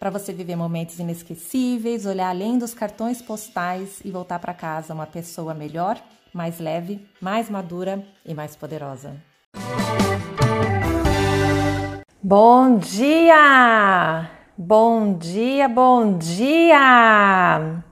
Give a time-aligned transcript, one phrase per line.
[0.00, 5.06] para você viver momentos inesquecíveis, olhar além dos cartões postais e voltar para casa uma
[5.06, 6.00] pessoa melhor,
[6.32, 9.14] mais leve, mais madura e mais poderosa.
[12.22, 14.30] Bom dia!
[14.56, 17.82] Bom dia, bom dia!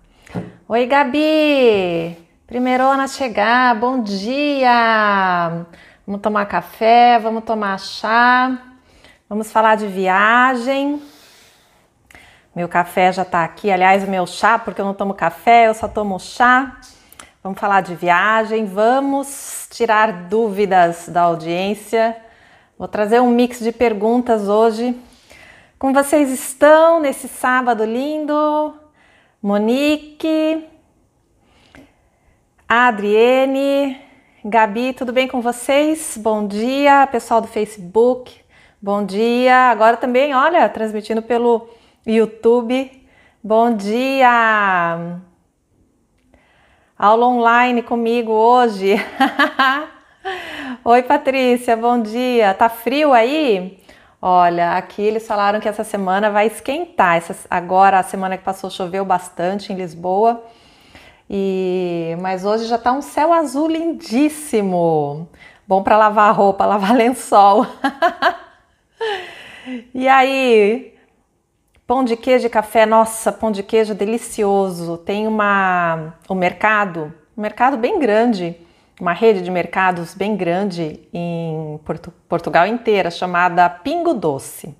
[0.66, 2.16] Oi, Gabi!
[2.46, 5.66] Primeirona chegar, bom dia!
[6.06, 8.58] Vamos tomar café, vamos tomar chá,
[9.28, 11.02] vamos falar de viagem.
[12.54, 15.74] Meu café já tá aqui, aliás, o meu chá, porque eu não tomo café, eu
[15.74, 16.80] só tomo chá.
[17.42, 22.16] Vamos falar de viagem, vamos tirar dúvidas da audiência.
[22.76, 24.96] Vou trazer um mix de perguntas hoje.
[25.78, 28.74] Como vocês estão nesse sábado lindo?
[29.40, 30.66] Monique,
[32.68, 34.00] Adriene,
[34.44, 36.18] Gabi, tudo bem com vocês?
[36.20, 38.40] Bom dia, pessoal do Facebook.
[38.82, 39.70] Bom dia.
[39.70, 41.68] Agora também, olha, transmitindo pelo
[42.08, 43.06] YouTube.
[43.44, 45.20] Bom dia!
[46.98, 48.94] Aula online comigo hoje.
[50.82, 52.54] Oi, Patrícia, bom dia.
[52.54, 53.78] Tá frio aí?
[54.22, 57.18] Olha, aqui eles falaram que essa semana vai esquentar.
[57.18, 60.42] Essa, agora, a semana que passou, choveu bastante em Lisboa.
[61.28, 65.28] E mas hoje já tá um céu azul lindíssimo.
[65.66, 67.66] Bom para lavar roupa, lavar lençol.
[69.94, 70.97] e aí,
[71.88, 74.98] Pão de queijo e café, nossa, pão de queijo delicioso.
[74.98, 78.54] Tem uma um mercado, um mercado bem grande,
[79.00, 84.76] uma rede de mercados bem grande em Porto, Portugal inteira, chamada Pingo Doce.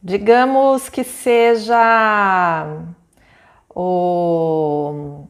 [0.00, 2.64] Digamos que seja
[3.74, 5.24] o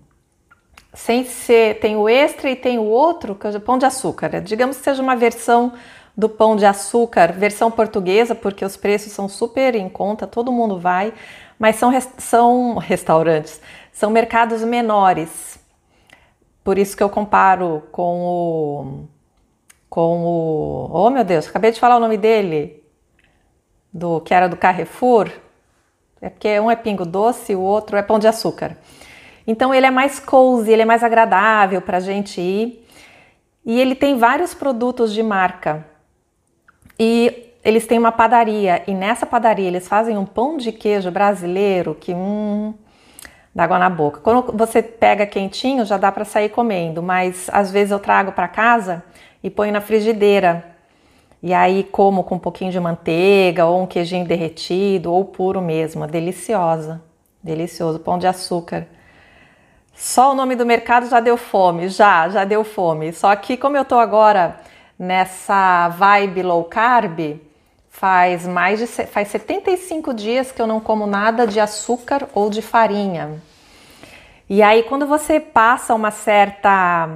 [0.92, 4.42] sem ser, tem o extra e tem o outro, que é o pão de açúcar.
[4.42, 5.72] Digamos que seja uma versão
[6.16, 10.78] do pão de açúcar, versão portuguesa, porque os preços são super em conta, todo mundo
[10.78, 11.12] vai,
[11.58, 13.60] mas são, são restaurantes,
[13.92, 15.58] são mercados menores.
[16.62, 19.08] Por isso que eu comparo com o.
[19.88, 20.90] Com o.
[20.92, 22.84] Oh meu Deus, acabei de falar o nome dele,
[23.92, 25.30] do que era do Carrefour.
[26.20, 28.76] É porque um é pingo doce, o outro é pão de açúcar.
[29.46, 32.86] Então ele é mais cozy, ele é mais agradável para a gente ir.
[33.64, 35.86] E ele tem vários produtos de marca.
[37.02, 41.96] E eles têm uma padaria e nessa padaria eles fazem um pão de queijo brasileiro
[41.98, 42.74] que hum,
[43.54, 44.20] dá água na boca.
[44.20, 48.46] Quando você pega quentinho já dá para sair comendo, mas às vezes eu trago para
[48.46, 49.02] casa
[49.42, 50.62] e ponho na frigideira.
[51.42, 56.06] E aí como com um pouquinho de manteiga ou um queijinho derretido ou puro mesmo,
[56.06, 57.00] deliciosa.
[57.42, 58.86] Delicioso, pão de açúcar.
[59.94, 63.10] Só o nome do mercado já deu fome, já, já deu fome.
[63.14, 64.60] Só que como eu tô agora
[65.00, 67.40] nessa vibe low carb
[67.88, 72.60] faz mais de faz 75 dias que eu não como nada de açúcar ou de
[72.60, 73.40] farinha.
[74.46, 77.08] E aí quando você passa uma certa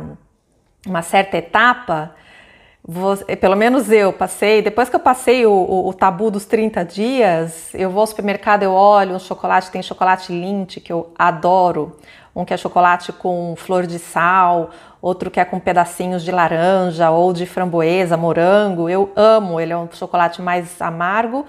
[0.87, 2.15] uma certa etapa,
[2.83, 6.85] você, pelo menos eu passei, depois que eu passei o, o, o, tabu dos 30
[6.85, 11.99] dias, eu vou ao supermercado, eu olho um chocolate, tem chocolate Lindt que eu adoro,
[12.35, 17.11] um que é chocolate com flor de sal, outro que é com pedacinhos de laranja
[17.11, 18.89] ou de framboesa, morango.
[18.89, 21.47] Eu amo, ele é um chocolate mais amargo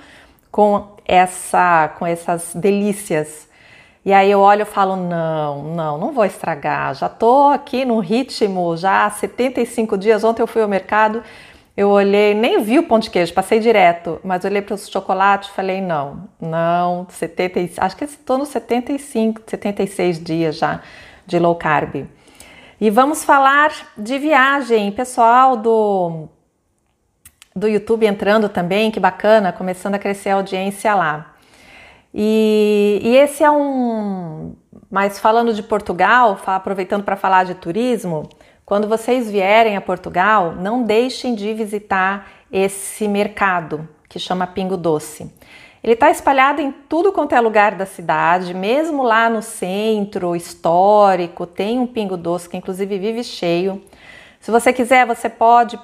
[0.51, 3.47] com essa com essas delícias.
[4.05, 6.93] E aí eu olho e falo: "Não, não, não vou estragar.
[6.93, 10.23] Já tô aqui no ritmo já há 75 dias.
[10.23, 11.23] Ontem eu fui ao mercado,
[11.75, 15.49] eu olhei, nem vi o pão de queijo, passei direto, mas olhei para os chocolates
[15.49, 20.81] e falei: não, não, 70, acho que estou nos 75, 76 dias já
[21.25, 22.07] de low carb.
[22.79, 26.29] E vamos falar de viagem, pessoal do
[27.55, 31.35] do YouTube entrando também, que bacana, começando a crescer a audiência lá.
[32.13, 34.55] E, e esse é um.
[34.91, 38.29] Mas falando de Portugal, aproveitando para falar de turismo,
[38.65, 45.31] quando vocês vierem a Portugal, não deixem de visitar esse mercado que chama Pingo Doce.
[45.83, 51.45] Ele está espalhado em tudo quanto é lugar da cidade, mesmo lá no centro histórico,
[51.45, 53.83] tem um pingo doce que inclusive vive cheio.
[54.39, 55.79] Se você quiser, você pode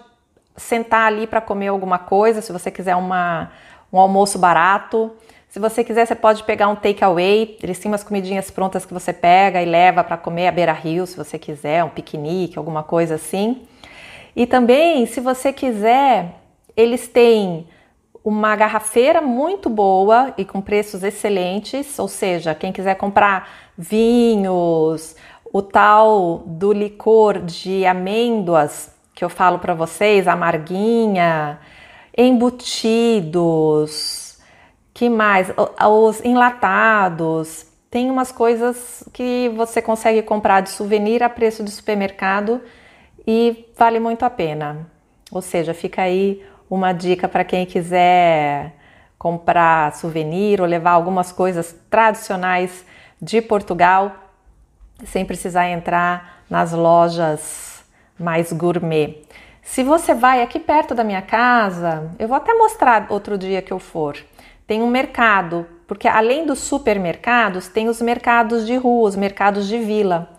[0.57, 3.51] sentar ali para comer alguma coisa, se você quiser uma,
[3.93, 5.11] um almoço barato.
[5.51, 7.57] Se você quiser, você pode pegar um takeaway.
[7.61, 11.17] Eles têm umas comidinhas prontas que você pega e leva para comer à beira-rio, se
[11.17, 13.63] você quiser, um piquenique, alguma coisa assim.
[14.33, 16.35] E também, se você quiser,
[16.73, 17.67] eles têm
[18.23, 25.17] uma garrafeira muito boa e com preços excelentes, ou seja, quem quiser comprar vinhos,
[25.51, 31.59] o tal do licor de amêndoas que eu falo para vocês, amarguinha,
[32.17, 33.41] embutidos,
[35.01, 35.51] que mais?
[35.89, 37.65] Os enlatados.
[37.89, 42.61] Tem umas coisas que você consegue comprar de souvenir a preço de supermercado
[43.25, 44.87] e vale muito a pena.
[45.31, 48.75] Ou seja, fica aí uma dica para quem quiser
[49.17, 52.85] comprar souvenir ou levar algumas coisas tradicionais
[53.19, 54.13] de Portugal
[55.03, 57.83] sem precisar entrar nas lojas
[58.19, 59.23] mais gourmet.
[59.63, 63.73] Se você vai aqui perto da minha casa, eu vou até mostrar outro dia que
[63.73, 64.15] eu for.
[64.71, 69.77] Tem um mercado, porque além dos supermercados, tem os mercados de rua, os mercados de
[69.77, 70.29] vila.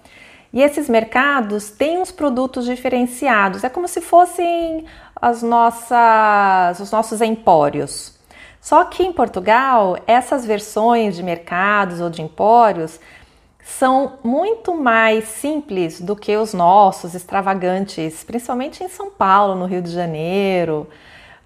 [0.50, 3.62] E esses mercados têm uns produtos diferenciados.
[3.62, 8.18] É como se fossem as nossas, os nossos empórios.
[8.58, 12.98] Só que em Portugal, essas versões de mercados ou de empórios
[13.62, 19.82] são muito mais simples do que os nossos extravagantes, principalmente em São Paulo, no Rio
[19.82, 20.88] de Janeiro,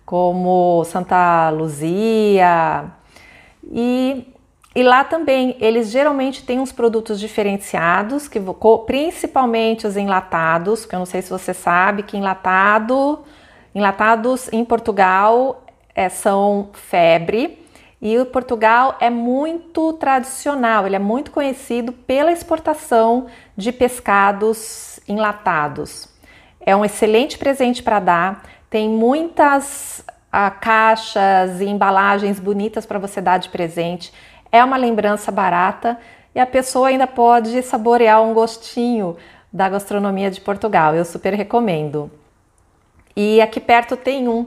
[0.06, 2.85] como Santa Luzia.
[3.70, 4.32] E,
[4.75, 8.41] e lá também eles geralmente têm uns produtos diferenciados, que
[8.87, 13.25] principalmente os enlatados, que eu não sei se você sabe que enlatado,
[13.75, 17.67] enlatados em Portugal é, são febre.
[18.00, 23.26] E o Portugal é muito tradicional, ele é muito conhecido pela exportação
[23.56, 26.09] de pescados enlatados.
[26.61, 33.20] É um excelente presente para dar, tem muitas ah, caixas e embalagens bonitas para você
[33.20, 34.12] dar de presente.
[34.50, 35.98] É uma lembrança barata
[36.34, 39.16] e a pessoa ainda pode saborear um gostinho
[39.52, 40.94] da gastronomia de Portugal.
[40.94, 42.10] Eu super recomendo.
[43.16, 44.46] E aqui perto tem um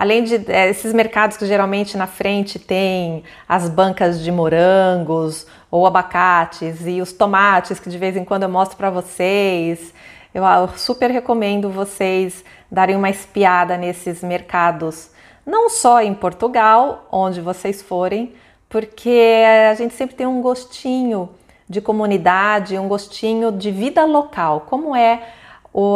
[0.00, 5.86] Além de é, esses mercados que geralmente na frente tem as bancas de morangos ou
[5.86, 9.92] abacates e os tomates que de vez em quando eu mostro para vocês.
[10.32, 15.10] Eu, eu super recomendo vocês darem uma espiada nesses mercados,
[15.44, 18.34] não só em Portugal, onde vocês forem,
[18.68, 21.30] porque a gente sempre tem um gostinho
[21.68, 25.22] de comunidade, um gostinho de vida local, como é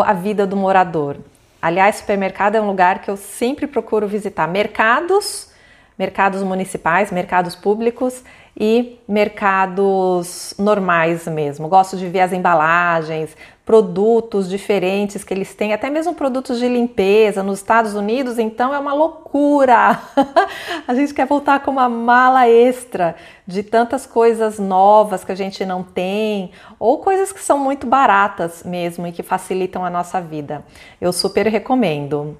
[0.04, 1.16] a vida do morador.
[1.60, 4.46] Aliás, supermercado é um lugar que eu sempre procuro visitar.
[4.46, 5.50] Mercados,
[5.98, 8.22] mercados municipais, mercados públicos
[8.56, 11.68] e mercados normais mesmo.
[11.68, 17.42] Gosto de ver as embalagens, produtos diferentes que eles têm, até mesmo produtos de limpeza
[17.42, 19.98] nos Estados Unidos, então é uma loucura.
[20.86, 23.16] a gente quer voltar com uma mala extra
[23.46, 28.62] de tantas coisas novas que a gente não tem, ou coisas que são muito baratas
[28.62, 30.64] mesmo e que facilitam a nossa vida.
[31.00, 32.36] Eu super recomendo.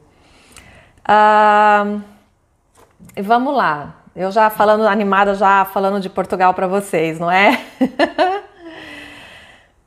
[1.05, 2.01] Ah,
[3.17, 4.04] vamos lá.
[4.17, 7.61] Eu já falando animada, já falando de Portugal para vocês, não é?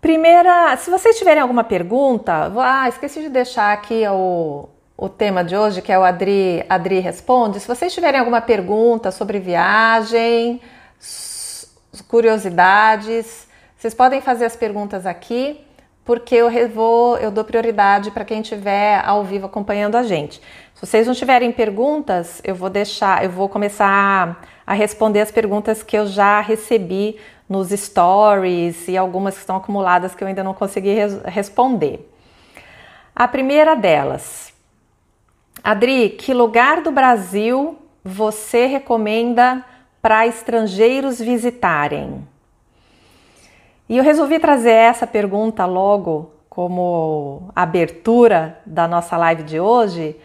[0.02, 5.56] Primeira, se vocês tiverem alguma pergunta, ah, esqueci de deixar aqui o, o tema de
[5.56, 7.62] hoje, que é o Adri, Adri Responde.
[7.62, 10.60] Se vocês tiverem alguma pergunta sobre viagem,
[12.10, 13.48] curiosidades,
[13.78, 15.62] vocês podem fazer as perguntas aqui,
[16.04, 20.42] porque eu vou, eu dou prioridade para quem estiver ao vivo acompanhando a gente.
[20.78, 25.82] Se vocês não tiverem perguntas, eu vou deixar, eu vou começar a responder as perguntas
[25.82, 27.18] que eu já recebi
[27.50, 32.08] nos stories e algumas que estão acumuladas que eu ainda não consegui res responder.
[33.16, 34.54] A primeira delas,
[35.64, 39.66] Adri, que lugar do Brasil você recomenda
[40.00, 42.24] para estrangeiros visitarem?
[43.90, 50.16] E eu resolvi trazer essa pergunta logo como abertura da nossa live de hoje,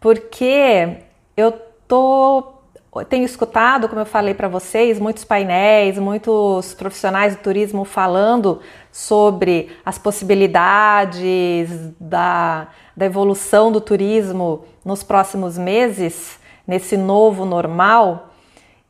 [0.00, 0.98] porque
[1.36, 1.52] eu
[1.86, 2.58] tô
[3.04, 9.70] tenho escutado, como eu falei para vocês, muitos painéis, muitos profissionais do turismo falando sobre
[9.84, 18.30] as possibilidades da, da evolução do turismo nos próximos meses, nesse novo normal.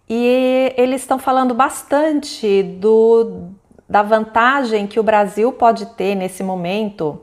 [0.09, 3.51] E eles estão falando bastante do,
[3.89, 7.21] da vantagem que o Brasil pode ter nesse momento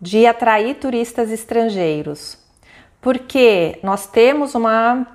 [0.00, 2.45] de atrair turistas estrangeiros.
[3.06, 5.06] Porque nós temos uma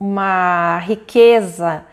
[0.00, 1.84] uma riqueza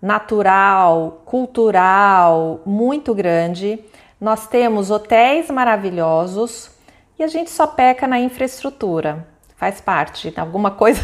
[0.00, 3.84] natural, cultural muito grande.
[4.18, 6.70] Nós temos hotéis maravilhosos
[7.18, 9.28] e a gente só peca na infraestrutura.
[9.58, 10.32] faz parte.
[10.34, 11.02] Alguma coisa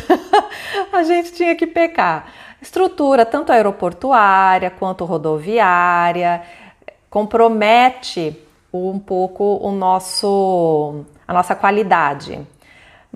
[0.90, 2.32] a gente tinha que pecar.
[2.62, 6.40] Estrutura tanto aeroportuária quanto rodoviária
[7.10, 8.34] compromete
[8.72, 12.53] um pouco o nosso a nossa qualidade.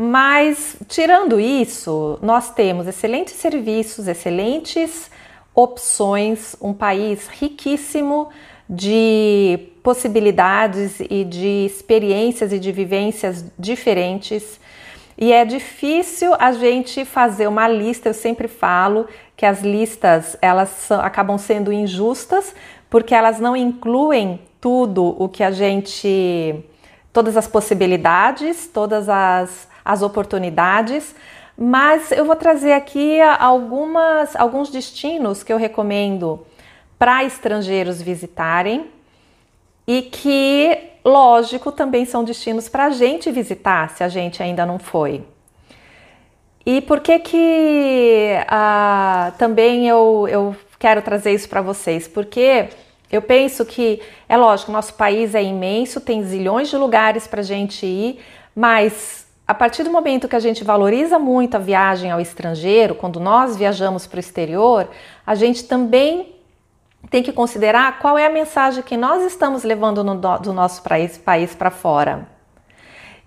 [0.01, 5.11] Mas tirando isso, nós temos excelentes serviços, excelentes
[5.53, 8.29] opções, um país riquíssimo
[8.71, 14.61] de possibilidades e de experiências e de vivências diferentes.
[15.17, 20.69] E é difícil a gente fazer uma lista, eu sempre falo que as listas elas
[20.69, 22.55] são, acabam sendo injustas
[22.89, 26.55] porque elas não incluem tudo o que a gente
[27.13, 31.17] todas as possibilidades, todas as, as oportunidades,
[31.57, 36.47] mas eu vou trazer aqui algumas alguns destinos que eu recomendo
[36.99, 38.91] para estrangeiros visitarem
[39.87, 44.79] e que, lógico, também são destinos para a gente visitar se a gente ainda não
[44.79, 45.25] foi.
[46.67, 52.07] E por que que ah, também eu, eu quero trazer isso para vocês?
[52.07, 52.69] Porque
[53.11, 57.87] eu penso que, é lógico, nosso país é imenso, tem zilhões de lugares para gente
[57.87, 58.21] ir,
[58.55, 63.19] mas a partir do momento que a gente valoriza muito a viagem ao estrangeiro, quando
[63.19, 64.91] nós viajamos para o exterior,
[65.27, 66.37] a gente também
[67.09, 71.17] tem que considerar qual é a mensagem que nós estamos levando no, do nosso país,
[71.17, 72.29] país para fora.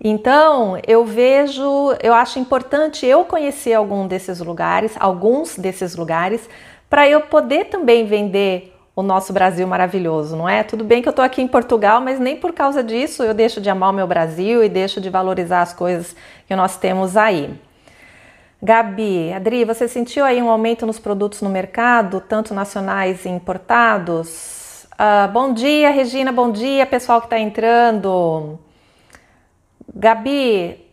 [0.00, 6.48] Então, eu vejo, eu acho importante eu conhecer algum desses lugares, alguns desses lugares,
[6.88, 10.62] para eu poder também vender o nosso Brasil maravilhoso, não é?
[10.62, 13.60] Tudo bem que eu estou aqui em Portugal, mas nem por causa disso eu deixo
[13.60, 16.14] de amar o meu Brasil e deixo de valorizar as coisas
[16.46, 17.58] que nós temos aí.
[18.62, 24.86] Gabi, Adri, você sentiu aí um aumento nos produtos no mercado, tanto nacionais e importados?
[24.92, 28.58] Uh, bom dia, Regina, bom dia, pessoal que está entrando.
[29.92, 30.86] Gabi,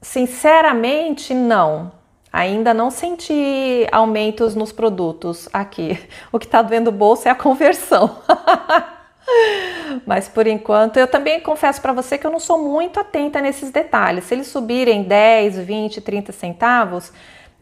[0.00, 1.92] sinceramente, não.
[2.32, 5.98] Ainda não senti aumentos nos produtos aqui.
[6.32, 8.18] O que está doendo o bolso é a conversão.
[10.06, 13.70] Mas por enquanto, eu também confesso para você que eu não sou muito atenta nesses
[13.70, 14.24] detalhes.
[14.24, 17.12] Se eles subirem 10, 20, 30 centavos,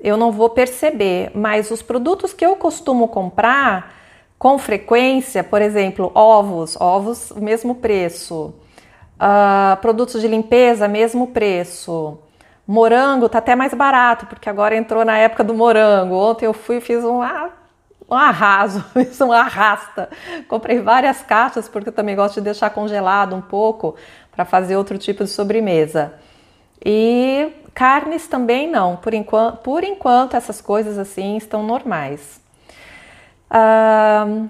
[0.00, 1.30] eu não vou perceber.
[1.34, 3.94] Mas os produtos que eu costumo comprar
[4.38, 8.54] com frequência, por exemplo, ovos, ovos, mesmo preço.
[9.14, 12.18] Uh, produtos de limpeza, mesmo preço.
[12.66, 16.14] Morango tá até mais barato, porque agora entrou na época do morango.
[16.14, 17.50] Ontem eu fui e fiz um ah,
[18.10, 20.08] um arraso, isso um arrasta.
[20.48, 23.96] Comprei várias caixas porque eu também gosto de deixar congelado um pouco
[24.32, 26.14] para fazer outro tipo de sobremesa.
[26.84, 32.40] E carnes também não, por enquanto, por enquanto essas coisas assim estão normais.
[33.50, 34.48] Uh,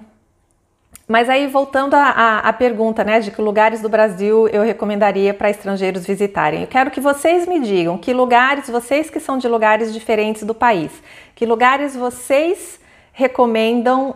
[1.07, 6.05] mas aí voltando à, pergunta, né, de que lugares do Brasil eu recomendaria para estrangeiros
[6.05, 6.61] visitarem.
[6.61, 10.55] Eu quero que vocês me digam que lugares, vocês que são de lugares diferentes do
[10.55, 10.91] país,
[11.35, 12.79] que lugares vocês
[13.13, 14.15] recomendam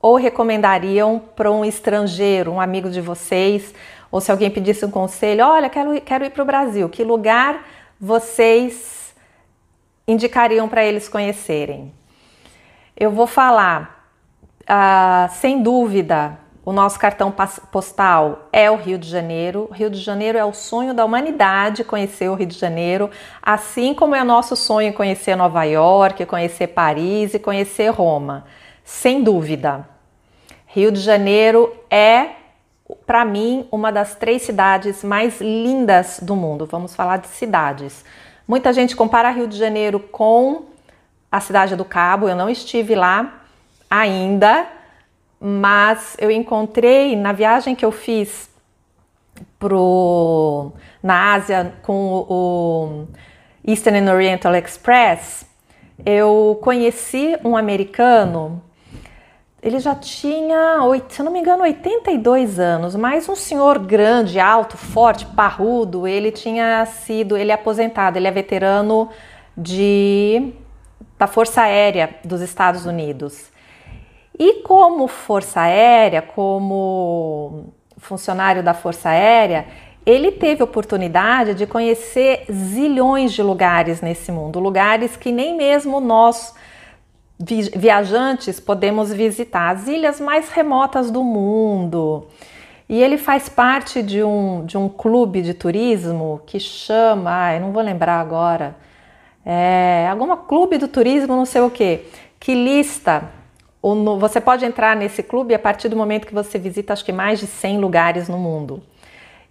[0.00, 3.74] ou recomendariam para um estrangeiro, um amigo de vocês,
[4.10, 7.66] ou se alguém pedisse um conselho, olha, quero, quero ir para o Brasil, que lugar
[8.00, 9.14] vocês
[10.08, 11.92] indicariam para eles conhecerem?
[12.96, 13.99] Eu vou falar,
[14.62, 17.34] uh, sem dúvida, o nosso cartão
[17.72, 19.68] postal é o Rio de Janeiro.
[19.72, 23.10] Rio de Janeiro é o sonho da humanidade conhecer o Rio de Janeiro,
[23.42, 28.44] assim como é nosso sonho conhecer Nova York, conhecer Paris e conhecer Roma.
[28.84, 29.88] Sem dúvida.
[30.66, 32.28] Rio de Janeiro é,
[33.06, 36.66] para mim, uma das três cidades mais lindas do mundo.
[36.66, 38.04] Vamos falar de cidades.
[38.46, 40.66] Muita gente compara Rio de Janeiro com
[41.32, 42.28] a cidade do Cabo.
[42.28, 43.39] Eu não estive lá
[43.90, 44.66] ainda
[45.40, 48.50] mas eu encontrei na viagem que eu fiz
[49.58, 53.06] pro, na Ásia com o
[53.66, 55.46] Eastern and Oriental Express,
[56.04, 58.62] eu conheci um americano.
[59.62, 60.78] Ele já tinha,
[61.08, 66.06] se eu não me engano, 82 anos, mas um senhor grande, alto, forte, parrudo.
[66.06, 69.08] Ele tinha sido, ele é aposentado, ele é veterano
[69.56, 70.52] de
[71.18, 73.49] da Força Aérea dos Estados Unidos.
[74.40, 79.66] E como Força Aérea, como funcionário da Força Aérea,
[80.06, 86.54] ele teve oportunidade de conhecer zilhões de lugares nesse mundo, lugares que nem mesmo nós
[87.38, 92.26] viajantes podemos visitar, as ilhas mais remotas do mundo.
[92.88, 97.72] E ele faz parte de um, de um clube de turismo que chama, ai, não
[97.72, 98.74] vou lembrar agora,
[99.44, 102.06] é, alguma clube do turismo, não sei o que,
[102.38, 103.38] que lista
[103.82, 107.12] no, você pode entrar nesse clube a partir do momento que você visita acho que
[107.12, 108.82] mais de 100 lugares no mundo.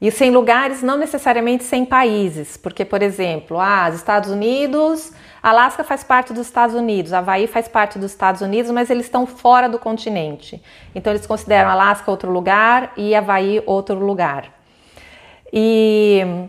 [0.01, 5.11] E sem lugares, não necessariamente sem países, porque, por exemplo, ah, os Estados Unidos,
[5.43, 9.27] Alasca faz parte dos Estados Unidos, Havaí faz parte dos Estados Unidos, mas eles estão
[9.27, 10.63] fora do continente.
[10.95, 14.53] Então, eles consideram Alasca outro lugar e Havaí outro lugar.
[15.51, 16.47] E,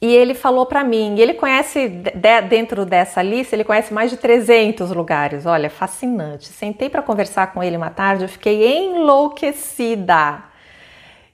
[0.00, 4.16] e ele falou para mim, ele conhece, de, dentro dessa lista, ele conhece mais de
[4.16, 5.44] 300 lugares.
[5.46, 6.46] Olha, fascinante.
[6.46, 10.50] Sentei para conversar com ele uma tarde, eu fiquei enlouquecida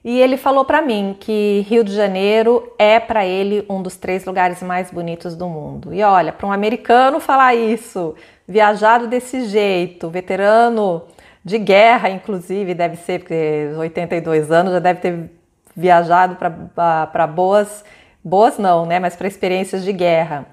[0.09, 4.23] e ele falou para mim que Rio de Janeiro é para ele um dos três
[4.23, 5.93] lugares mais bonitos do mundo.
[5.93, 8.15] E olha, para um americano falar isso,
[8.47, 11.03] viajado desse jeito, veterano
[11.43, 15.29] de guerra, inclusive, deve ser, porque 82 anos já deve ter
[15.75, 17.83] viajado para boas,
[18.27, 18.99] boas não, né?
[18.99, 20.45] Mas para experiências de guerra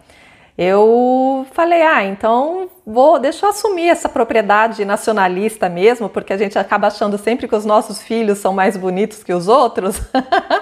[0.57, 6.57] eu falei, ah, então vou, deixa eu assumir essa propriedade nacionalista mesmo, porque a gente
[6.57, 10.01] acaba achando sempre que os nossos filhos são mais bonitos que os outros.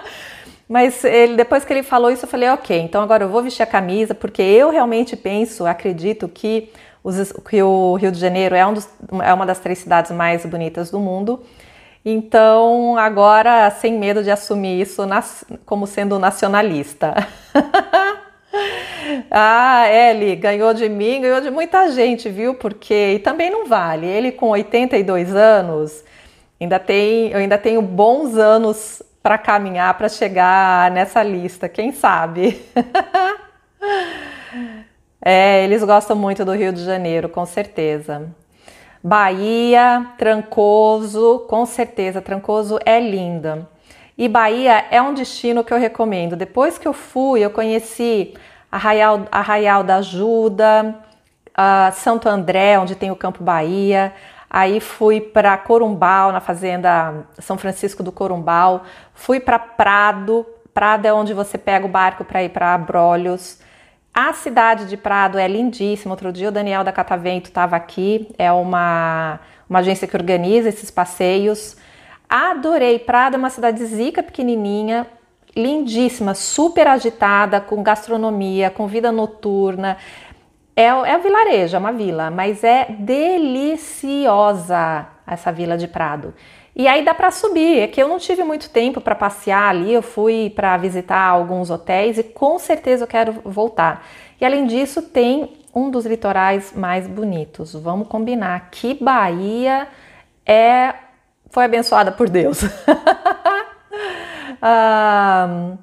[0.67, 3.63] Mas ele, depois que ele falou isso, eu falei, ok, então agora eu vou vestir
[3.63, 6.71] a camisa, porque eu realmente penso, acredito que,
[7.05, 8.89] os, que o Rio de Janeiro é, um dos,
[9.23, 11.43] é uma das três cidades mais bonitas do mundo.
[12.05, 15.03] Então, agora, sem medo de assumir isso
[15.65, 17.15] como sendo nacionalista.
[19.31, 22.55] Ah, ele ganhou de mim, ganhou de muita gente, viu?
[22.55, 24.07] Porque e também não vale.
[24.07, 26.05] Ele com 82 anos,
[26.61, 32.61] ainda tem, eu ainda tenho bons anos para caminhar para chegar nessa lista, quem sabe?
[35.25, 38.29] é, eles gostam muito do Rio de Janeiro, com certeza.
[39.03, 43.69] Bahia, Trancoso, com certeza, Trancoso é linda.
[44.17, 46.37] E Bahia é um destino que eu recomendo.
[46.37, 48.35] Depois que eu fui, eu conheci
[48.71, 50.97] Arraial, Arraial da Ajuda,
[51.49, 54.13] uh, Santo André, onde tem o Campo Bahia.
[54.49, 58.83] Aí fui para Corumbau, na fazenda São Francisco do Corumbau.
[59.15, 60.47] Fui para Prado.
[60.75, 63.59] Prado é onde você pega o barco para ir para Abrolhos.
[64.15, 66.13] A cidade de Prado é lindíssima.
[66.13, 68.29] Outro dia o Daniel da Catavento estava aqui.
[68.37, 71.77] É uma, uma agência que organiza esses passeios.
[72.29, 72.99] Adorei.
[72.99, 75.07] Prado é uma cidade zica pequenininha,
[75.57, 79.97] lindíssima, super agitada, com gastronomia, com vida noturna.
[80.77, 84.27] É, é vilarejo, é uma vila, mas é deliciosa
[85.27, 86.35] essa vila de Prado.
[86.75, 89.93] E aí dá para subir, é que eu não tive muito tempo para passear ali,
[89.93, 94.07] eu fui para visitar alguns hotéis e com certeza eu quero voltar.
[94.41, 97.75] E além disso, tem um dos litorais mais bonitos.
[97.75, 99.87] Vamos combinar que Bahia
[100.47, 100.95] é
[101.51, 102.61] foi abençoada por Deus.
[104.65, 105.77] Ah,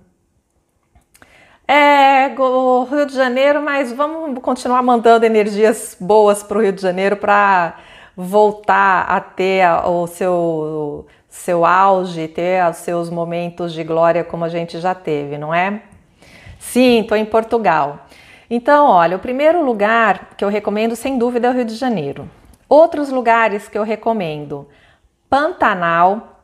[1.67, 6.82] é o Rio de Janeiro, mas vamos continuar mandando energias boas para o Rio de
[6.82, 7.78] Janeiro para
[8.15, 14.50] voltar a ter o seu, seu auge, ter os seus momentos de glória como a
[14.50, 15.82] gente já teve, não é?
[16.60, 18.06] Sim, estou em Portugal.
[18.50, 22.30] Então, olha, o primeiro lugar que eu recomendo, sem dúvida, é o Rio de Janeiro.
[22.67, 24.67] Outros lugares que eu recomendo:
[25.30, 26.39] Pantanal,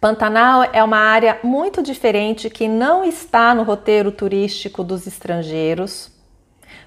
[0.00, 6.12] Pantanal é uma área muito diferente que não está no roteiro turístico dos estrangeiros,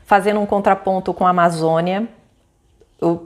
[0.05, 2.07] fazendo um contraponto com a Amazônia,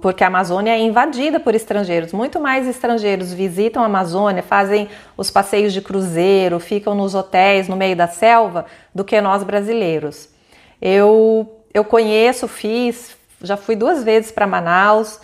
[0.01, 2.13] porque a Amazônia é invadida por estrangeiros.
[2.13, 7.75] Muito mais estrangeiros visitam a Amazônia, fazem os passeios de cruzeiro, ficam nos hotéis no
[7.75, 10.29] meio da selva do que nós brasileiros.
[10.81, 15.19] Eu, eu conheço, fiz, já fui duas vezes para Manaus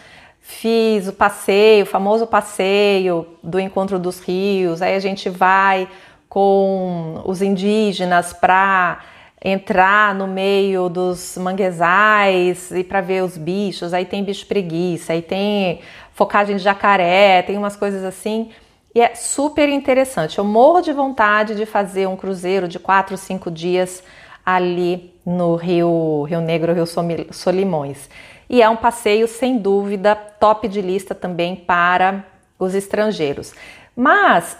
[0.49, 4.81] fiz o passeio, o famoso passeio do encontro dos rios.
[4.81, 5.87] Aí a gente vai
[6.27, 8.99] com os indígenas para
[9.43, 13.93] entrar no meio dos manguezais e para ver os bichos.
[13.93, 15.79] Aí tem bicho preguiça, aí tem
[16.13, 18.49] focagem de jacaré, tem umas coisas assim.
[18.93, 20.37] E é super interessante.
[20.39, 24.03] Eu morro de vontade de fazer um cruzeiro de quatro, cinco dias
[24.45, 26.85] ali no Rio, Rio Negro, Rio
[27.31, 28.09] Solimões
[28.49, 32.25] e é um passeio sem dúvida top de lista também para
[32.57, 33.53] os estrangeiros.
[33.95, 34.57] Mas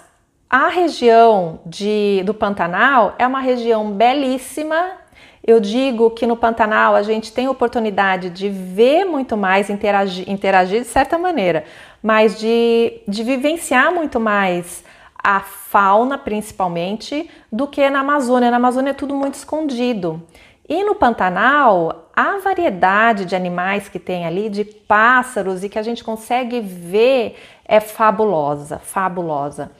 [0.50, 4.98] a região de, do Pantanal é uma região belíssima.
[5.46, 10.80] Eu digo que no Pantanal a gente tem oportunidade de ver muito mais, interagir, interagir
[10.80, 11.64] de certa maneira,
[12.02, 14.82] mas de, de vivenciar muito mais
[15.22, 18.50] a fauna, principalmente, do que na Amazônia.
[18.50, 20.20] Na Amazônia é tudo muito escondido.
[20.68, 25.82] E no Pantanal, a variedade de animais que tem ali, de pássaros e que a
[25.82, 29.70] gente consegue ver é fabulosa, fabulosa.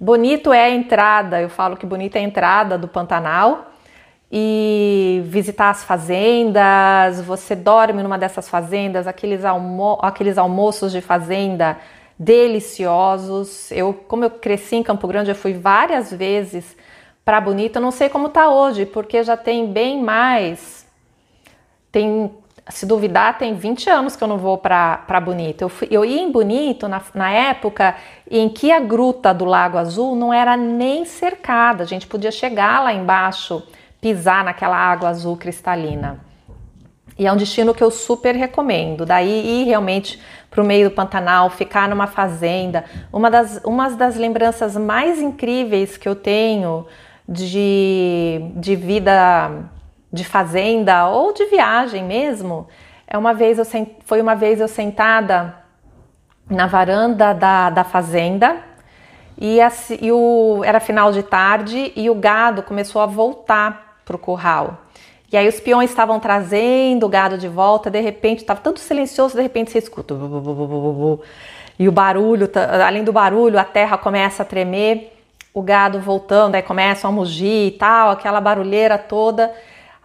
[0.00, 3.72] Bonito é a entrada, eu falo que bonita é a entrada do Pantanal
[4.30, 7.20] e visitar as fazendas.
[7.22, 11.78] Você dorme numa dessas fazendas, aqueles, almo aqueles almoços de fazenda
[12.16, 13.72] deliciosos.
[13.72, 16.76] Eu, como eu cresci em Campo Grande, eu fui várias vezes
[17.24, 17.76] para Bonito.
[17.76, 20.86] Eu não sei como tá hoje, porque já tem bem mais.
[21.90, 22.32] Tem,
[22.70, 25.62] se duvidar, tem 20 anos que eu não vou para Bonito.
[25.62, 27.94] Eu, fui, eu ia em Bonito na, na época
[28.30, 31.82] em que a gruta do Lago Azul não era nem cercada.
[31.82, 33.62] A gente podia chegar lá embaixo,
[34.00, 36.20] pisar naquela água azul cristalina.
[37.18, 39.04] E é um destino que eu super recomendo.
[39.04, 42.84] Daí ir realmente para o meio do Pantanal, ficar numa fazenda.
[43.12, 46.86] Uma das, uma das lembranças mais incríveis que eu tenho
[47.28, 49.50] de, de vida
[50.12, 52.66] de fazenda ou de viagem mesmo,
[53.06, 53.64] é uma vez eu
[54.04, 55.54] foi uma vez eu sentada
[56.48, 58.56] na varanda da, da fazenda
[59.36, 64.16] e, a, e o, era final de tarde e o gado começou a voltar para
[64.16, 64.78] o curral.
[65.30, 69.36] E aí os peões estavam trazendo o gado de volta, de repente estava tudo silencioso,
[69.36, 70.14] de repente você escuta
[71.78, 72.50] e o barulho,
[72.84, 75.12] além do barulho, a terra começa a tremer
[75.54, 79.52] o gado voltando, aí começam a mugir e tal, aquela barulheira toda,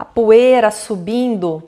[0.04, 1.63] a poeira subindo.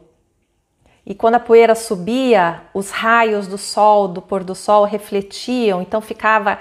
[1.06, 6.02] E quando a poeira subia, os raios do sol, do pôr do sol refletiam, então
[6.02, 6.60] ficava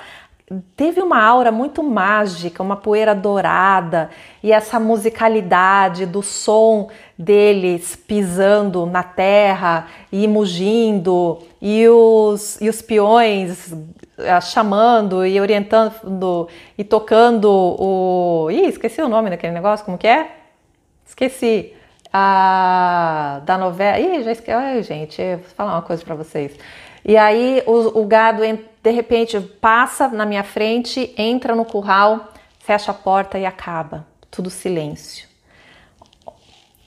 [0.76, 4.10] teve uma aura muito mágica, uma poeira dourada
[4.40, 12.82] e essa musicalidade do som deles pisando na terra e mugindo e os, e os
[12.82, 16.46] peões uh, chamando e orientando
[16.78, 18.48] e tocando o.
[18.52, 20.43] Ih, esqueci o nome daquele negócio, como que é?
[21.06, 21.72] Esqueci.
[22.12, 23.98] A, da novela.
[23.98, 24.52] Ih, já esqueci.
[24.52, 26.56] Ai, gente, vou falar uma coisa para vocês.
[27.04, 28.42] E aí o, o gado
[28.82, 34.06] de repente passa na minha frente, entra no curral, fecha a porta e acaba.
[34.30, 35.28] Tudo silêncio.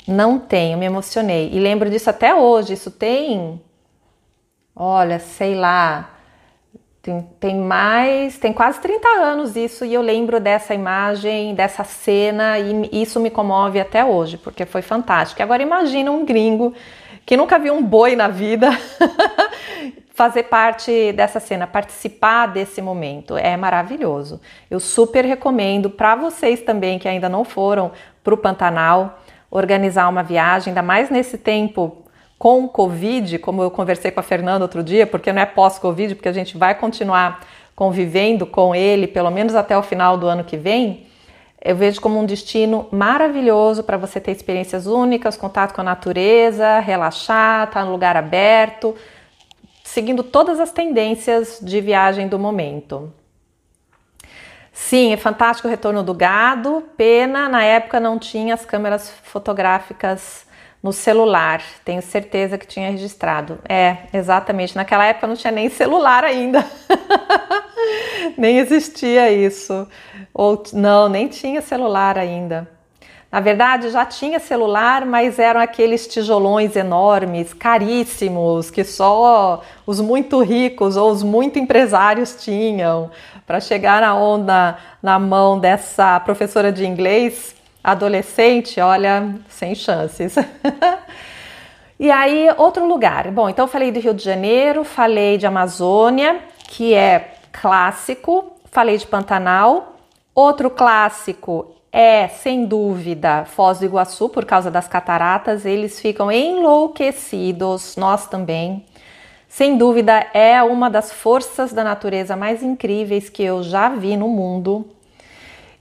[0.07, 1.49] Não tenho, me emocionei.
[1.51, 2.73] E lembro disso até hoje.
[2.73, 3.61] Isso tem,
[4.75, 6.16] olha, sei lá,
[7.07, 12.59] tem, tem, mais, tem quase 30 anos isso, e eu lembro dessa imagem, dessa cena,
[12.59, 15.41] e isso me comove até hoje, porque foi fantástico.
[15.41, 16.73] Agora imagina um gringo
[17.25, 18.69] que nunca viu um boi na vida
[20.13, 23.37] fazer parte dessa cena, participar desse momento.
[23.37, 24.41] É maravilhoso.
[24.69, 30.23] Eu super recomendo para vocês também que ainda não foram para o Pantanal organizar uma
[30.23, 32.03] viagem, ainda mais nesse tempo
[32.37, 36.29] com Covid, como eu conversei com a Fernanda outro dia, porque não é pós-Covid, porque
[36.29, 37.41] a gente vai continuar
[37.75, 41.07] convivendo com ele pelo menos até o final do ano que vem.
[41.63, 46.79] Eu vejo como um destino maravilhoso para você ter experiências únicas, contato com a natureza,
[46.79, 48.95] relaxar, estar tá no lugar aberto
[49.87, 53.11] seguindo todas as tendências de viagem do momento.
[54.73, 56.83] Sim, é fantástico o retorno do gado.
[56.97, 60.45] Pena, na época não tinha as câmeras fotográficas
[60.81, 61.61] no celular.
[61.83, 63.59] Tenho certeza que tinha registrado.
[63.67, 64.75] É, exatamente.
[64.75, 66.65] Naquela época não tinha nem celular ainda.
[68.37, 69.87] nem existia isso.
[70.33, 72.69] Ou não, nem tinha celular ainda.
[73.29, 80.41] Na verdade, já tinha celular, mas eram aqueles tijolões enormes, caríssimos, que só os muito
[80.41, 83.11] ricos ou os muito empresários tinham.
[83.45, 90.35] Para chegar na onda na mão dessa professora de inglês adolescente, olha, sem chances.
[91.99, 93.31] e aí, outro lugar.
[93.31, 99.07] Bom, então falei do Rio de Janeiro, falei de Amazônia, que é clássico, falei de
[99.07, 99.95] Pantanal.
[100.33, 107.95] Outro clássico é, sem dúvida, Foz do Iguaçu, por causa das cataratas, eles ficam enlouquecidos,
[107.95, 108.85] nós também.
[109.47, 114.27] Sem dúvida, é uma das forças da natureza mais incríveis que eu já vi no
[114.27, 114.85] mundo.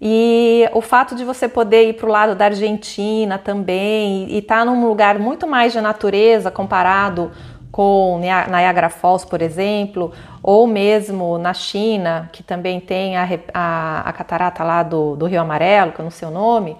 [0.01, 4.59] E o fato de você poder ir para o lado da Argentina também e estar
[4.59, 7.33] tá num lugar muito mais de natureza comparado
[7.73, 14.13] com Niagara Falls, por exemplo, ou mesmo na China, que também tem a, a, a
[14.13, 16.77] catarata lá do, do, Rio Amarelo, que eu não sei o nome,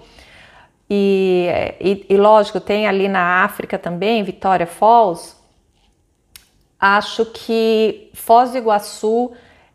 [0.89, 1.49] e,
[1.79, 5.35] e, e lógico, tem ali na África também, Vitória Falls,
[6.79, 9.31] acho que Foz do Iguaçu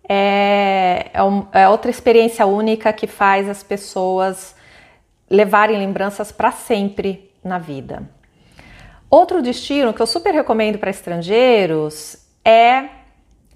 [0.08, 4.54] é, é, um, é outra experiência única que faz as pessoas
[5.28, 8.02] levarem lembranças para sempre na vida.
[9.08, 12.88] Outro destino que eu super recomendo para estrangeiros é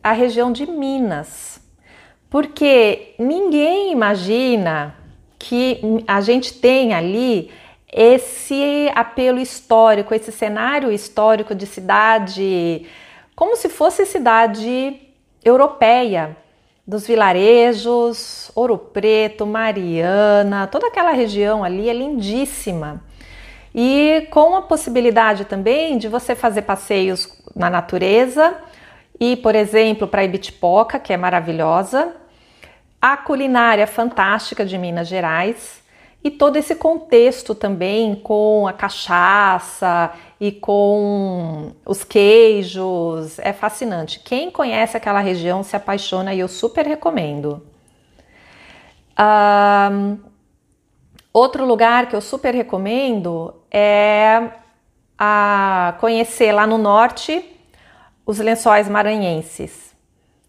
[0.03, 1.61] a região de Minas,
[2.31, 4.95] porque ninguém imagina
[5.39, 7.51] que a gente tem ali
[7.93, 12.87] esse apelo histórico, esse cenário histórico de cidade,
[13.35, 15.06] como se fosse cidade
[15.49, 16.37] europeia,
[16.87, 23.03] dos vilarejos, Ouro Preto, Mariana, toda aquela região ali é lindíssima.
[23.75, 28.57] E com a possibilidade também de você fazer passeios na natureza
[29.21, 32.15] ir, por exemplo, para Ibitipoca, que é maravilhosa,
[33.01, 35.83] a culinária fantástica de Minas Gerais
[36.27, 44.19] e todo esse contexto também com a cachaça e com os queijos, é fascinante.
[44.19, 47.65] Quem conhece aquela região se apaixona e eu super recomendo.
[49.17, 50.19] Um,
[51.33, 54.51] outro lugar que eu super recomendo é
[55.17, 57.57] a conhecer lá no norte
[58.27, 59.86] os lençóis maranhenses.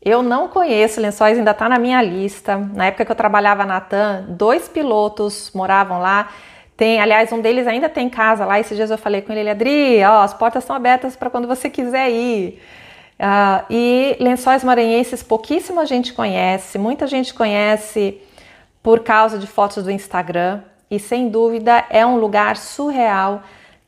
[0.07, 2.55] Eu não conheço lençóis, ainda está na minha lista.
[2.57, 6.29] Na época que eu trabalhava na TAM, dois pilotos moravam lá.
[6.77, 8.57] Tem, aliás, um deles ainda tem casa lá.
[8.57, 11.45] Esses dias eu falei com ele, ele, Adri, ó, as portas estão abertas para quando
[11.45, 12.57] você quiser ir.
[13.19, 18.21] Uh, e lençóis maranhenses pouquíssima gente conhece, muita gente conhece
[18.81, 23.41] por causa de fotos do Instagram e sem dúvida é um lugar surreal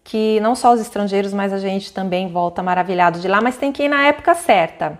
[0.04, 3.72] que não só os estrangeiros, mas a gente também volta maravilhado de lá, mas tem
[3.72, 5.00] que ir na época certa.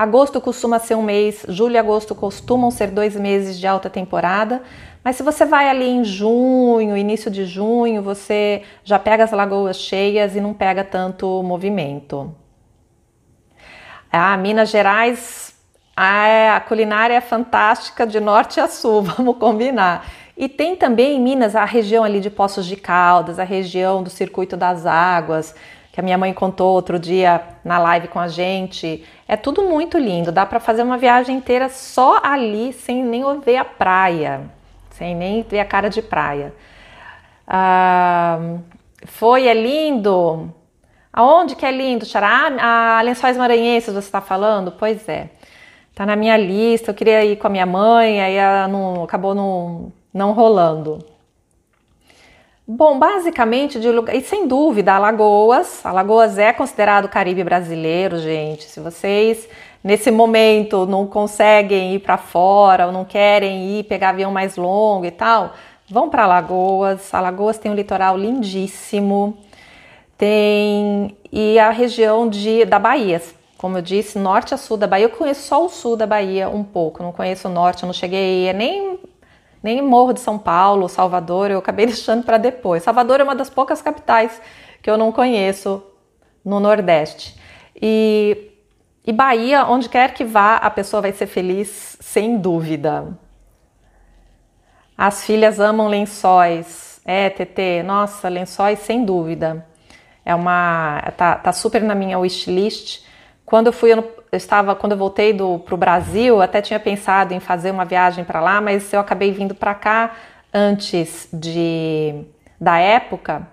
[0.00, 4.62] Agosto costuma ser um mês, julho e agosto costumam ser dois meses de alta temporada,
[5.04, 9.76] mas se você vai ali em junho, início de junho, você já pega as lagoas
[9.76, 12.34] cheias e não pega tanto movimento.
[14.10, 15.54] Ah, Minas Gerais,
[15.94, 20.06] a culinária é fantástica de norte a sul, vamos combinar.
[20.34, 24.08] E tem também em Minas a região ali de Poços de Caldas, a região do
[24.08, 25.54] Circuito das Águas,
[25.92, 29.04] que a minha mãe contou outro dia na live com a gente.
[29.26, 33.56] É tudo muito lindo, dá para fazer uma viagem inteira só ali, sem nem ver
[33.56, 34.42] a praia,
[34.90, 36.54] sem nem ver a cara de praia.
[37.46, 38.38] Ah,
[39.06, 40.54] foi, é lindo.
[41.12, 42.52] Aonde que é lindo, Xará?
[42.60, 44.72] Ah, a Lençóis Maranhenses você está falando?
[44.72, 45.30] Pois é.
[45.94, 48.36] Tá na minha lista, eu queria ir com a minha mãe, aí
[48.68, 51.04] não, acabou não, não rolando.
[52.72, 55.84] Bom, basicamente de lugar, e sem dúvida, Alagoas.
[55.84, 58.62] Alagoas é considerado Caribe brasileiro, gente.
[58.62, 59.48] Se vocês
[59.82, 65.04] nesse momento não conseguem ir para fora ou não querem ir pegar avião mais longo
[65.04, 65.52] e tal,
[65.88, 67.12] vão para Alagoas.
[67.12, 69.36] Alagoas tem um litoral lindíssimo.
[70.16, 73.20] Tem e a região de da Bahia,
[73.58, 75.06] como eu disse, norte a sul da Bahia.
[75.06, 77.92] Eu conheço só o sul da Bahia um pouco, não conheço o norte, eu não
[77.92, 79.00] cheguei nem
[79.62, 82.82] nem Morro de São Paulo, Salvador, eu acabei deixando para depois.
[82.82, 84.40] Salvador é uma das poucas capitais
[84.82, 85.82] que eu não conheço
[86.44, 87.38] no Nordeste.
[87.80, 88.52] E,
[89.06, 93.16] e Bahia, onde quer que vá, a pessoa vai ser feliz, sem dúvida.
[94.96, 97.00] As filhas amam lençóis.
[97.04, 99.66] É, TT, nossa, lençóis sem dúvida.
[100.24, 101.00] É uma.
[101.16, 103.02] tá, tá super na minha wishlist.
[103.46, 107.34] Quando eu fui ano, eu estava quando eu voltei para o Brasil, até tinha pensado
[107.34, 110.12] em fazer uma viagem para lá, mas eu acabei vindo para cá
[110.52, 112.24] antes de
[112.60, 113.48] da época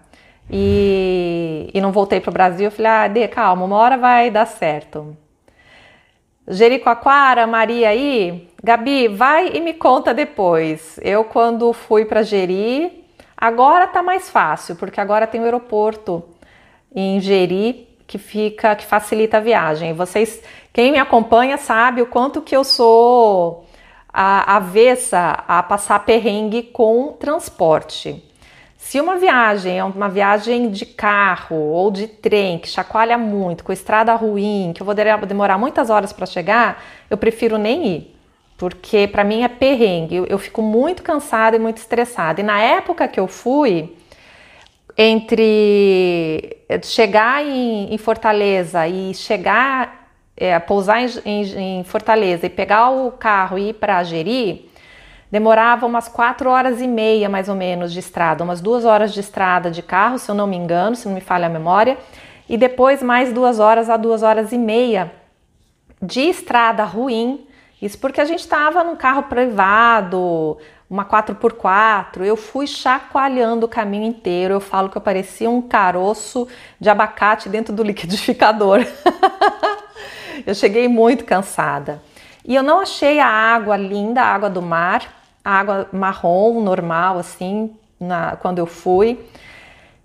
[0.50, 2.66] e, e não voltei para o Brasil.
[2.66, 5.16] Eu falei, ah, Dê, calma, uma hora vai dar certo.
[6.48, 10.98] Jericoacoara, Maria aí, Gabi, vai e me conta depois.
[11.04, 16.24] Eu quando fui para Jeri, agora tá mais fácil, porque agora tem o aeroporto
[16.96, 19.94] em Jeri que fica, que facilita a viagem.
[19.94, 20.42] Vocês,
[20.78, 23.66] quem me acompanha sabe o quanto que eu sou
[24.14, 28.24] a, avessa a passar perrengue com transporte.
[28.78, 33.74] Se uma viagem é uma viagem de carro ou de trem que chacoalha muito, com
[33.74, 38.16] estrada ruim, que eu vou demorar muitas horas para chegar, eu prefiro nem ir,
[38.56, 40.28] porque para mim é perrengue.
[40.30, 42.40] Eu, fico muito cansada e muito estressada.
[42.40, 43.98] E na época que eu fui,
[44.96, 49.97] entre chegar em, em Fortaleza e chegar,
[50.38, 54.70] é, pousar em, em, em, Fortaleza e pegar o carro e ir para Jeri,
[55.32, 59.20] demorava umas quatro horas e meia mais ou menos de estrada, umas duas horas de
[59.20, 61.98] estrada de carro, se eu não me engano, se não me falha a memória,
[62.48, 65.12] e depois mais duas horas a duas horas e meia
[66.02, 67.46] de estrada ruim.
[67.82, 70.58] Isso porque a gente estava num carro privado,
[70.90, 74.54] uma 4x4, eu fui chacoalhando o caminho inteiro.
[74.54, 76.48] Eu falo que eu parecia um caroço
[76.80, 78.86] de abacate dentro do liquidificador.
[80.48, 82.02] Eu cheguei muito cansada.
[82.46, 85.04] E eu não achei a água linda, a água do mar,
[85.44, 89.20] a água marrom, normal, assim, na, quando eu fui.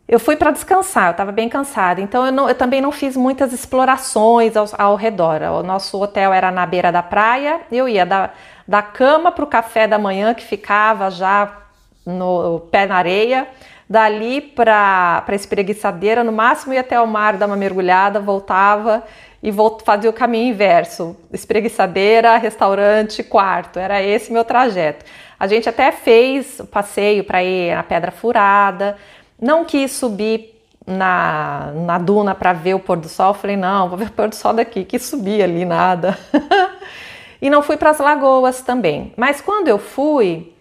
[0.09, 3.17] Eu fui para descansar, eu estava bem cansada, então eu, não, eu, também não fiz
[3.17, 5.43] muitas explorações ao, ao, redor.
[5.43, 8.31] O nosso hotel era na beira da praia, eu ia da,
[8.67, 11.57] da cama para o café da manhã, que ficava já
[12.05, 13.47] no pé na areia,
[13.89, 19.05] dali para a espreguiçadeira, no máximo ia até o mar, dar uma mergulhada, voltava
[19.43, 23.79] e volt, fazia o caminho inverso: espreguiçadeira, restaurante, quarto.
[23.79, 25.05] Era esse meu trajeto.
[25.39, 28.97] A gente até fez passeio para ir na Pedra Furada,
[29.41, 30.53] não quis subir
[30.87, 33.35] na, na duna para ver o pôr do sol.
[33.35, 36.17] Falei, não, vou ver o pôr do sol daqui, que subir ali, nada.
[37.43, 39.13] e não fui para as lagoas também.
[39.17, 40.53] Mas quando eu fui,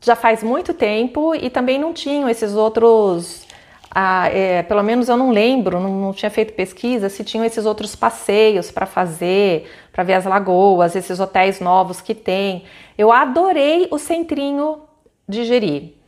[0.00, 3.47] já faz muito tempo e também não tinham esses outros.
[4.32, 7.96] É, pelo menos eu não lembro, não, não, tinha feito pesquisa se tinham esses outros
[7.96, 12.64] passeios para fazer, para ver as lagoas, esses hotéis novos que tem.
[12.96, 14.82] Eu adorei o centrinho
[15.28, 15.98] de Jeri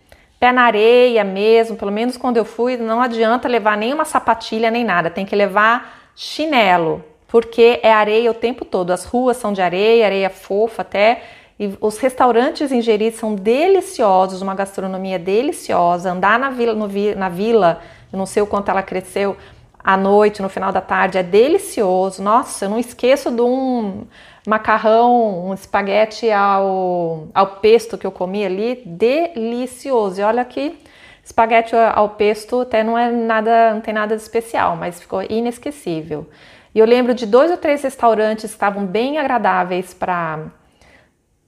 [0.40, 4.83] pé na areia mesmo, pelo menos quando eu fui, não adianta levar nenhuma sapatilha nem
[4.83, 8.90] nada, tem que levar chinelo, porque é areia o tempo todo.
[8.90, 11.22] As ruas são de areia, areia fofa até.
[11.60, 16.10] E os restaurantes em Jeri são deliciosos, uma gastronomia deliciosa.
[16.10, 19.36] Andar na vila, no, na vila, não sei o quanto ela cresceu,
[19.78, 22.22] à noite, no final da tarde, é delicioso.
[22.22, 24.06] Nossa, eu não esqueço de um
[24.48, 30.18] macarrão, um espaguete ao, ao pesto que eu comi ali, delicioso.
[30.18, 30.78] E olha que
[31.22, 36.26] espaguete ao pesto até não é nada, não tem nada de especial, mas ficou inesquecível.
[36.74, 40.38] E eu lembro de dois ou três restaurantes que estavam bem agradáveis para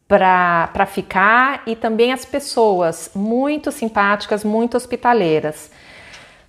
[0.09, 5.71] para ficar e também as pessoas muito simpáticas, muito hospitaleiras.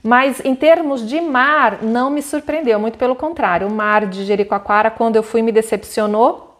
[0.03, 3.67] Mas em termos de mar, não me surpreendeu, muito pelo contrário.
[3.67, 6.59] O mar de Jericoacoara, quando eu fui, me decepcionou,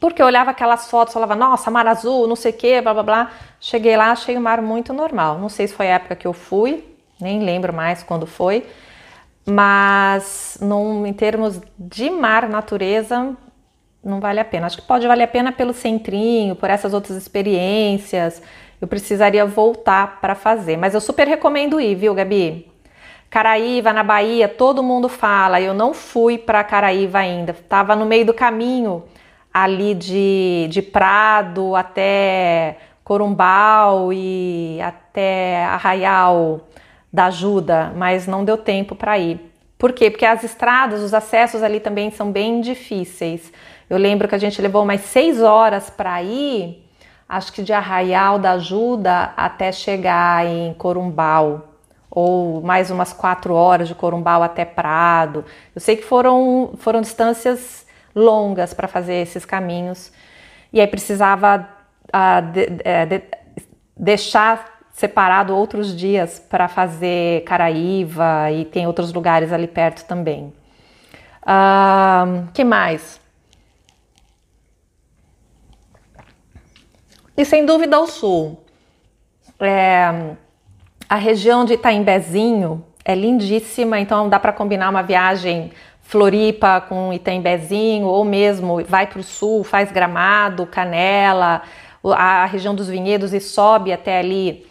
[0.00, 3.02] porque eu olhava aquelas fotos, falava, nossa, mar azul, não sei o que, blá blá
[3.02, 3.30] blá.
[3.60, 5.38] Cheguei lá, achei o mar muito normal.
[5.38, 6.82] Não sei se foi a época que eu fui,
[7.20, 8.64] nem lembro mais quando foi,
[9.44, 13.36] mas num, em termos de mar, natureza,
[14.08, 14.66] não vale a pena.
[14.66, 18.42] Acho que pode valer a pena pelo centrinho, por essas outras experiências.
[18.80, 22.70] Eu precisaria voltar para fazer, mas eu super recomendo ir, viu, Gabi?
[23.30, 25.60] Caraíva, na Bahia, todo mundo fala.
[25.60, 27.52] Eu não fui para Caraíva ainda.
[27.52, 29.04] Estava no meio do caminho
[29.52, 36.60] ali de, de Prado até Corumbau e até Arraial
[37.12, 39.40] da Ajuda, mas não deu tempo para ir.
[39.78, 40.10] Por quê?
[40.10, 43.52] Porque as estradas, os acessos ali também são bem difíceis.
[43.88, 46.86] Eu lembro que a gente levou mais seis horas para ir,
[47.28, 51.68] acho que de Arraial da Ajuda até chegar em Corumbau
[52.10, 55.44] ou mais umas quatro horas de Corumbau até Prado.
[55.74, 60.12] Eu sei que foram, foram distâncias longas para fazer esses caminhos
[60.72, 61.68] e aí precisava
[62.08, 63.22] uh, de, é, de,
[63.96, 70.52] deixar separado outros dias para fazer Caraíva e tem outros lugares ali perto também.
[71.42, 73.20] Uh, que mais?
[77.38, 78.58] E sem dúvida o sul.
[79.60, 80.34] É,
[81.08, 85.70] a região de Itaimbezinho é lindíssima, então dá para combinar uma viagem
[86.02, 91.62] Floripa com Itaimbezinho, ou mesmo vai para o sul, faz Gramado, Canela,
[92.02, 94.66] a região dos vinhedos e sobe até ali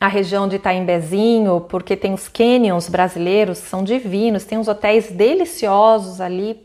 [0.00, 6.20] a região de Itaimbezinho, porque tem os canyons brasileiros são divinos, tem uns hotéis deliciosos
[6.20, 6.60] ali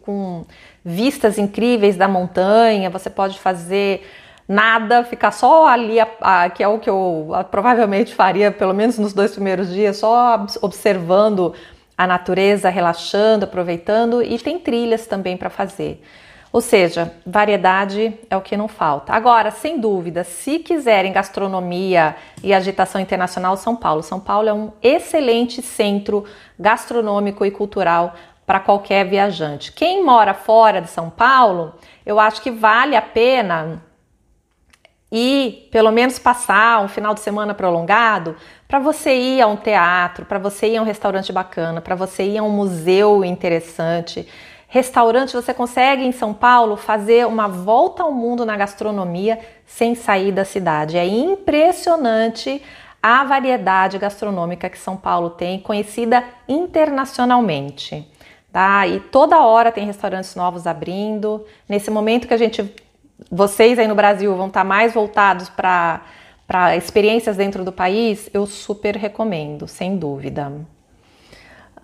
[0.00, 0.44] com
[0.84, 4.02] vistas incríveis da montanha, você pode fazer
[4.52, 8.74] nada, ficar só ali, a, a, que é o que eu a, provavelmente faria, pelo
[8.74, 11.54] menos nos dois primeiros dias, só observando
[11.96, 16.02] a natureza, relaxando, aproveitando, e tem trilhas também para fazer.
[16.52, 19.14] Ou seja, variedade é o que não falta.
[19.14, 24.02] Agora, sem dúvida, se quiserem gastronomia e agitação internacional, São Paulo.
[24.02, 26.26] São Paulo é um excelente centro
[26.58, 29.72] gastronômico e cultural para qualquer viajante.
[29.72, 31.72] Quem mora fora de São Paulo,
[32.04, 33.80] eu acho que vale a pena
[35.12, 38.34] e pelo menos passar um final de semana prolongado
[38.66, 42.22] para você ir a um teatro, para você ir a um restaurante bacana, para você
[42.22, 44.26] ir a um museu interessante.
[44.66, 50.32] Restaurante, você consegue em São Paulo fazer uma volta ao mundo na gastronomia sem sair
[50.32, 50.96] da cidade.
[50.96, 52.62] É impressionante
[53.02, 58.08] a variedade gastronômica que São Paulo tem, conhecida internacionalmente.
[58.50, 58.86] Tá?
[58.86, 61.44] E toda hora tem restaurantes novos abrindo.
[61.68, 62.74] Nesse momento que a gente
[63.30, 68.96] vocês aí no Brasil vão estar mais voltados para experiências dentro do país, eu super
[68.96, 70.52] recomendo, sem dúvida.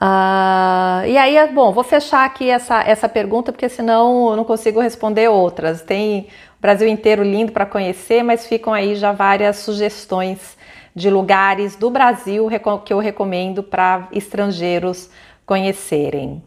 [0.01, 4.81] Uh, e aí, bom, vou fechar aqui essa, essa pergunta, porque senão eu não consigo
[4.81, 5.83] responder outras.
[5.83, 10.57] Tem o Brasil inteiro lindo para conhecer, mas ficam aí já várias sugestões
[10.95, 12.49] de lugares do Brasil
[12.85, 15.11] que eu recomendo para estrangeiros
[15.45, 16.43] conhecerem.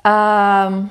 [0.00, 0.88] Uh,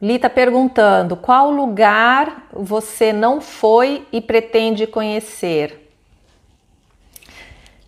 [0.00, 5.90] Li está perguntando qual lugar você não foi e pretende conhecer.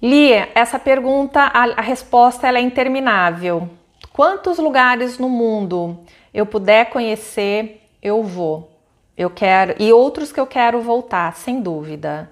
[0.01, 3.69] Li, essa pergunta, a, a resposta é interminável.
[4.13, 5.99] Quantos lugares no mundo
[6.33, 8.71] eu puder conhecer, eu vou.
[9.17, 12.31] Eu quero e outros que eu quero voltar, sem dúvida.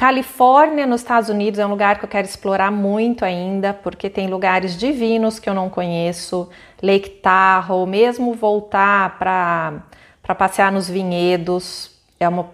[0.00, 4.28] Califórnia, nos Estados Unidos, é um lugar que eu quero explorar muito ainda, porque tem
[4.28, 6.48] lugares divinos que eu não conheço.
[6.82, 12.48] Lake Tahoe, mesmo voltar para passear nos vinhedos, é, uma,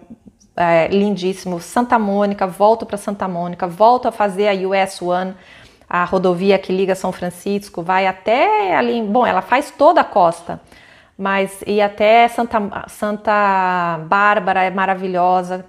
[0.57, 1.61] é lindíssimo.
[1.61, 5.33] Santa Mônica, volto para Santa Mônica, volto a fazer a US One,
[5.89, 9.01] a rodovia que liga São Francisco, vai até ali.
[9.01, 10.59] Bom, ela faz toda a costa,
[11.17, 15.65] mas e até Santa, Santa Bárbara é maravilhosa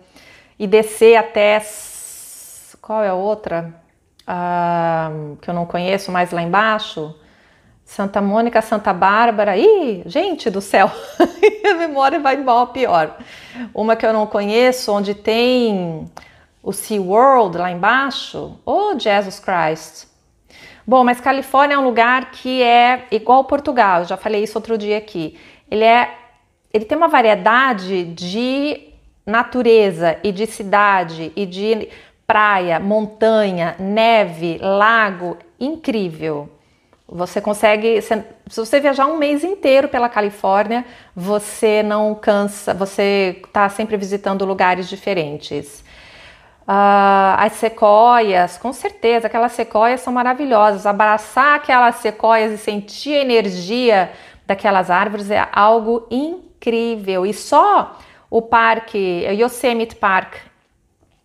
[0.59, 1.63] e descer até.
[2.81, 3.75] Qual é a outra?
[5.41, 7.15] Que eu não conheço mais lá embaixo.
[7.85, 9.57] Santa Mônica, Santa Bárbara.
[9.57, 10.91] Ih, gente do céu,
[11.65, 13.17] a memória vai mal pior.
[13.73, 16.11] Uma que eu não conheço, onde tem
[16.63, 18.61] o Sea World lá embaixo.
[18.67, 20.07] Oh, Jesus Christ.
[20.87, 24.77] Bom, mas Califórnia é um lugar que é igual Portugal, eu já falei isso outro
[24.77, 25.39] dia aqui.
[25.71, 26.15] Ele é
[26.73, 28.88] ele tem uma variedade de
[29.29, 31.89] natureza e de cidade e de
[32.27, 36.49] praia, montanha, neve, lago, incrível.
[37.07, 38.25] Você consegue, se
[38.57, 44.89] você viajar um mês inteiro pela Califórnia, você não cansa, você está sempre visitando lugares
[44.89, 45.85] diferentes.
[46.63, 50.85] Uh, as sequoias, com certeza, aquelas sequoias são maravilhosas.
[50.85, 54.13] Abraçar aquelas sequoias e sentir a energia
[54.47, 57.25] daquelas árvores é algo incrível.
[57.25, 57.97] E só
[58.31, 60.35] o parque, o Yosemite Park,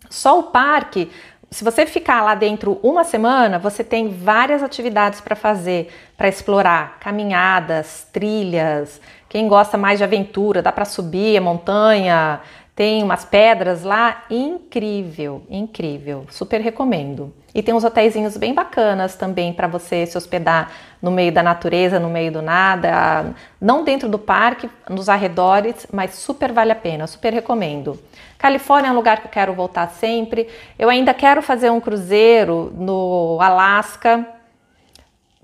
[0.10, 1.10] só o parque,
[1.54, 6.97] se você ficar lá dentro uma semana, você tem várias atividades para fazer, para explorar,
[6.99, 8.99] caminhadas, trilhas.
[9.30, 12.41] Quem gosta mais de aventura, dá para subir a montanha,
[12.76, 17.32] tem umas pedras lá, incrível, incrível, super recomendo.
[17.54, 21.99] E tem uns hotéisinhos bem bacanas também para você se hospedar no meio da natureza,
[21.99, 27.06] no meio do nada, não dentro do parque, nos arredores, mas super vale a pena,
[27.06, 27.99] super recomendo.
[28.39, 30.47] Califórnia é um lugar que eu quero voltar sempre.
[30.80, 34.28] Eu ainda quero fazer um cruzeiro no Alasca,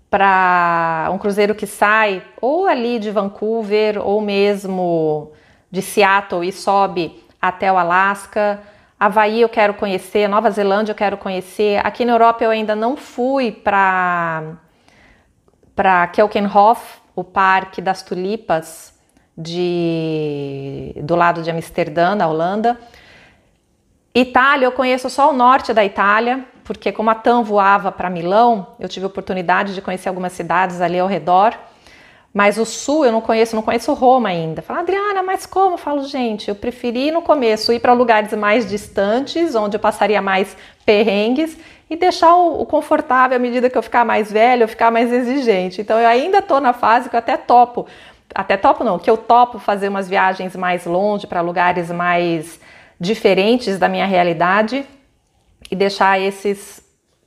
[0.10, 5.32] para um cruzeiro que sai ou ali de Vancouver ou mesmo
[5.70, 8.60] de Seattle e sobe até o Alasca.
[8.99, 11.79] Havaí eu quero conhecer, Nova Zelândia eu quero conhecer.
[11.85, 14.57] Aqui na Europa eu ainda não fui para
[15.73, 18.93] para Keukenhof, o Parque das Tulipas
[19.37, 22.77] de do lado de Amsterdã, na Holanda.
[24.13, 28.75] Itália, eu conheço só o norte da Itália, porque como a TAM voava para Milão,
[28.77, 31.57] eu tive a oportunidade de conhecer algumas cidades ali ao redor.
[32.34, 34.61] Mas o sul eu não conheço, não conheço Roma ainda.
[34.61, 35.73] Fala, Adriana, mas como?
[35.73, 40.21] Eu falo, gente, eu preferi no começo ir para lugares mais distantes, onde eu passaria
[40.21, 40.55] mais
[40.86, 41.57] perrengues,
[41.89, 45.11] e deixar o, o, confortável à medida que eu ficar mais velho, eu ficar mais
[45.11, 45.82] exigente.
[45.82, 47.88] Então eu ainda estou na fase que eu até topo,
[48.34, 52.59] até topo não, que eu topo fazer umas viagens mais longe para lugares mais
[52.99, 54.86] diferentes da minha realidade
[55.71, 56.80] e deixar esses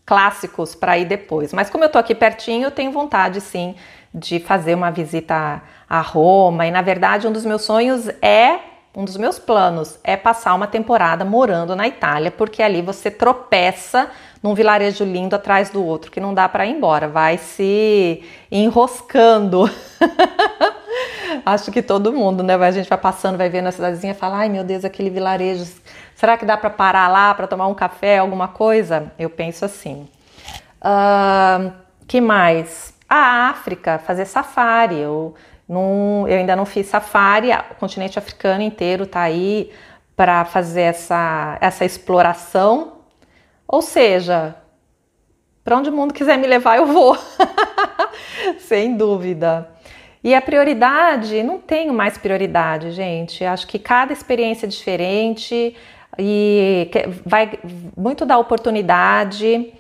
[0.07, 1.53] clássicos para ir depois.
[1.53, 3.75] Mas como eu estou aqui pertinho, eu tenho vontade sim
[4.15, 6.67] de fazer uma visita a Roma.
[6.67, 8.59] E na verdade, um dos meus sonhos é,
[8.95, 14.11] um dos meus planos é passar uma temporada morando na Itália, porque ali você tropeça
[14.43, 19.71] num vilarejo lindo atrás do outro, que não dá para ir embora, vai se enroscando.
[21.47, 22.55] Acho que todo mundo, né?
[22.55, 25.65] A gente vai passando, vai vendo a cidadezinha fala: ai meu Deus, aquele vilarejo,
[26.15, 29.13] será que dá para parar lá para tomar um café, alguma coisa?
[29.19, 30.09] Eu penso assim.
[30.83, 31.73] Uh,
[32.07, 32.93] que mais?
[33.13, 34.99] A África, fazer safari.
[34.99, 35.35] Eu,
[35.69, 39.71] não, eu ainda não fiz safari, o continente africano inteiro está aí
[40.17, 42.95] para fazer essa, essa exploração.
[43.69, 44.55] Ou seja,
[45.63, 47.17] para onde o mundo quiser me levar, eu vou,
[48.61, 49.69] sem dúvida.
[50.25, 53.45] E a prioridade, não tenho mais prioridade, gente.
[53.45, 55.77] Acho que cada experiência é diferente
[56.19, 56.91] e
[57.27, 57.59] vai
[57.97, 59.73] muito da oportunidade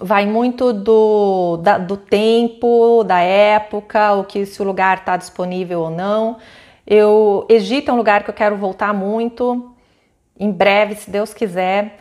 [0.00, 5.80] vai muito do, da, do tempo, da época, o que se o lugar está disponível
[5.80, 6.38] ou não.
[6.86, 9.74] Eu Egito é um lugar que eu quero voltar muito,
[10.38, 12.00] em breve, se Deus quiser.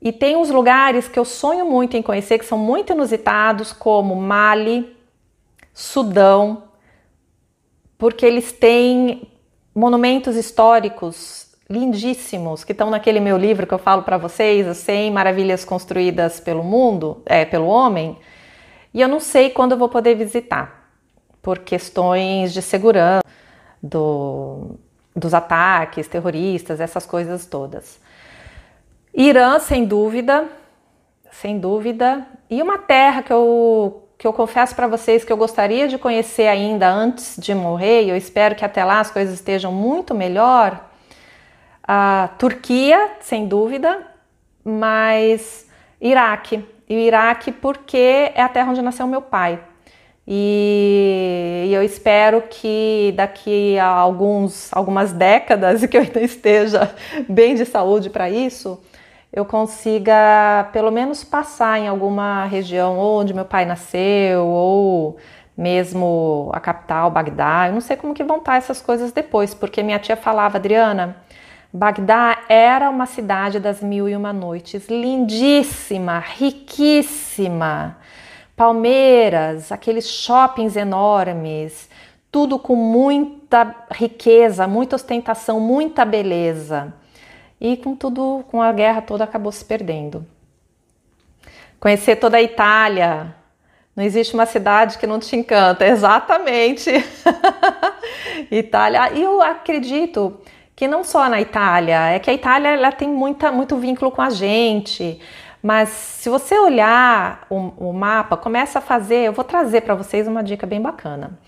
[0.00, 4.14] E tem uns lugares que eu sonho muito em conhecer, que são muito inusitados, como
[4.14, 4.94] Mali,
[5.72, 6.64] Sudão,
[7.96, 9.28] porque eles têm
[9.74, 15.10] monumentos históricos lindíssimos que estão naquele meu livro que eu falo para vocês, as 100
[15.10, 18.18] maravilhas construídas pelo mundo, é, pelo homem,
[18.92, 20.90] e eu não sei quando eu vou poder visitar,
[21.42, 23.24] por questões de segurança,
[23.82, 24.78] do,
[25.14, 27.98] dos ataques terroristas, essas coisas todas.
[29.12, 30.48] Irã, sem dúvida,
[31.30, 35.88] sem dúvida, e uma terra que eu que eu confesso para vocês que eu gostaria
[35.88, 39.72] de conhecer ainda antes de morrer, e eu espero que até lá as coisas estejam
[39.72, 40.88] muito melhor,
[41.86, 44.06] a Turquia, sem dúvida,
[44.64, 45.66] mas
[46.00, 46.64] Iraque.
[46.88, 49.60] E o Iraque porque é a terra onde nasceu meu pai.
[50.26, 56.94] E, eu espero que daqui a alguns, algumas décadas, e que eu ainda esteja
[57.28, 58.80] bem de saúde para isso,
[59.32, 65.18] eu consiga pelo menos passar em alguma região onde meu pai nasceu, ou
[65.56, 67.68] mesmo a capital, Bagdá.
[67.68, 71.16] Eu não sei como que vão estar essas coisas depois, porque minha tia falava, Adriana,
[71.76, 77.98] Bagdá era uma cidade das mil e uma noites, lindíssima, riquíssima
[78.56, 81.88] palmeiras, aqueles shoppings enormes,
[82.30, 86.94] tudo com muita riqueza, muita ostentação, muita beleza.
[87.60, 90.26] E com tudo, com a guerra toda, acabou se perdendo.
[91.78, 93.34] Conhecer toda a Itália.
[93.94, 96.90] Não existe uma cidade que não te encanta, exatamente.
[98.50, 99.12] Itália.
[99.12, 100.40] E eu acredito
[100.76, 104.22] que não só na Itália, é que a Itália ela tem muita, muito vínculo com
[104.22, 105.20] a gente.
[105.62, 109.26] Mas se você olhar o, o mapa, começa a fazer.
[109.26, 111.38] Eu vou trazer para vocês uma dica bem bacana.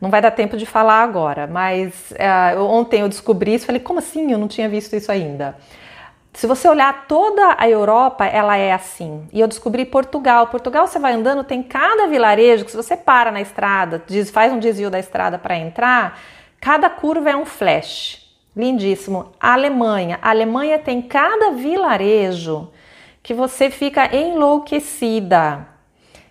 [0.00, 3.66] Não vai dar tempo de falar agora, mas é, ontem eu descobri isso.
[3.66, 4.32] Falei, como assim?
[4.32, 5.56] Eu não tinha visto isso ainda.
[6.32, 9.28] Se você olhar toda a Europa, ela é assim.
[9.32, 10.48] E eu descobri Portugal.
[10.48, 14.02] Portugal, você vai andando, tem cada vilarejo que se você para na estrada,
[14.32, 16.18] faz um desvio da estrada para entrar,
[16.60, 18.21] cada curva é um flash.
[18.56, 19.32] Lindíssimo.
[19.40, 20.18] A Alemanha.
[20.20, 22.68] A Alemanha tem cada vilarejo
[23.22, 25.66] que você fica enlouquecida.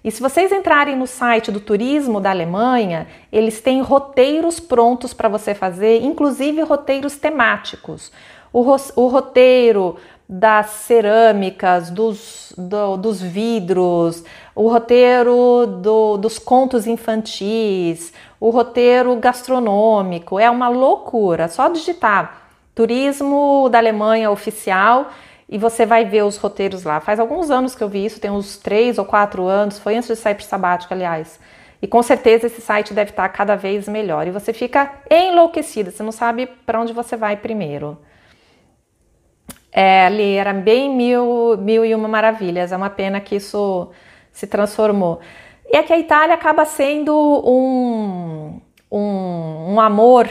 [0.03, 5.29] E se vocês entrarem no site do turismo da Alemanha, eles têm roteiros prontos para
[5.29, 8.11] você fazer, inclusive roteiros temáticos.
[8.51, 8.61] O,
[8.95, 9.97] o roteiro
[10.27, 14.23] das cerâmicas, dos, do, dos vidros,
[14.55, 18.11] o roteiro do, dos contos infantis,
[18.41, 20.39] o roteiro gastronômico.
[20.39, 21.47] É uma loucura.
[21.47, 22.41] Só digitar
[22.73, 25.11] turismo da Alemanha oficial
[25.47, 26.99] e você vai ver os roteiros lá.
[26.99, 30.09] Faz alguns anos que eu vi isso, tem uns três ou quatro anos, foi antes
[30.09, 31.39] de sair para sabático, aliás.
[31.81, 34.25] E com certeza esse site deve estar cada vez melhor.
[34.27, 37.97] E você fica enlouquecida, você não sabe para onde você vai primeiro.
[39.71, 42.71] É, ali era bem mil, mil e uma maravilhas.
[42.71, 43.91] É uma pena que isso
[44.31, 45.19] se transformou.
[45.71, 48.59] E é que a Itália acaba sendo um,
[48.91, 50.29] um, um amor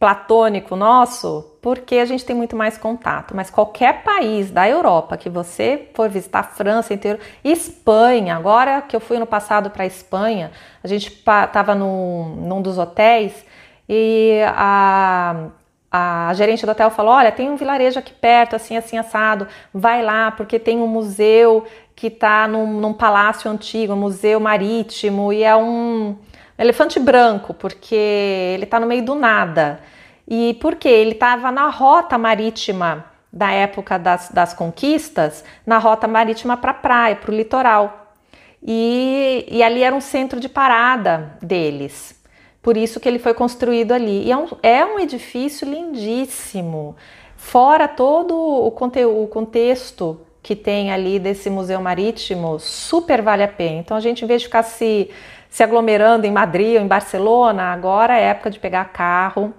[0.00, 3.36] platônico nosso, porque a gente tem muito mais contato.
[3.36, 9.00] Mas qualquer país da Europa que você for visitar, França inteiro, Espanha, agora que eu
[9.00, 10.50] fui no passado para Espanha,
[10.82, 13.44] a gente estava num, num dos hotéis
[13.88, 15.50] e a,
[15.92, 20.02] a gerente do hotel falou: Olha, tem um vilarejo aqui perto, assim, assim, assado, vai
[20.02, 21.64] lá, porque tem um museu
[22.00, 26.16] que está num, num palácio antigo, um museu marítimo, e é um
[26.58, 29.80] elefante branco, porque ele está no meio do nada.
[30.26, 30.88] E por quê?
[30.88, 36.74] Ele estava na rota marítima da época das, das conquistas, na rota marítima para a
[36.74, 38.14] praia, para o litoral.
[38.62, 42.18] E, e, ali era um centro de parada deles.
[42.62, 44.24] Por isso que ele foi construído ali.
[44.26, 46.96] E é um, é um edifício lindíssimo.
[47.36, 53.80] Fora todo o, o contexto que tem ali desse museu marítimo, super vale a pena.
[53.80, 55.10] Então a gente, em vez de ficar se
[55.50, 59.52] se aglomerando em Madrid ou em Barcelona, agora é época de pegar carro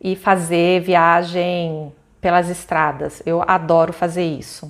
[0.00, 3.20] e fazer viagem pelas estradas.
[3.26, 4.66] Eu adoro fazer isso.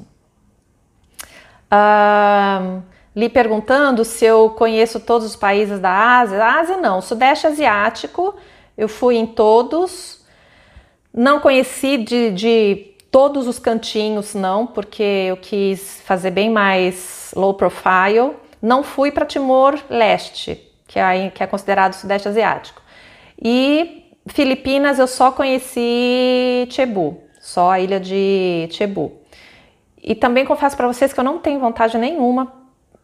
[1.70, 2.82] Uh,
[3.14, 6.42] lhe perguntando se eu conheço todos os países da Ásia.
[6.42, 8.34] A Ásia não, Sudeste Asiático,
[8.78, 10.24] eu fui em todos.
[11.12, 17.54] Não conheci de, de todos os cantinhos, não, porque eu quis fazer bem mais low
[17.54, 18.34] profile.
[18.60, 22.82] Não fui para Timor-Leste, que é, que é considerado Sudeste Asiático.
[23.42, 29.14] E Filipinas eu só conheci Cebu, só a ilha de Cebu.
[29.96, 32.52] E também confesso para vocês que eu não tenho vontade nenhuma,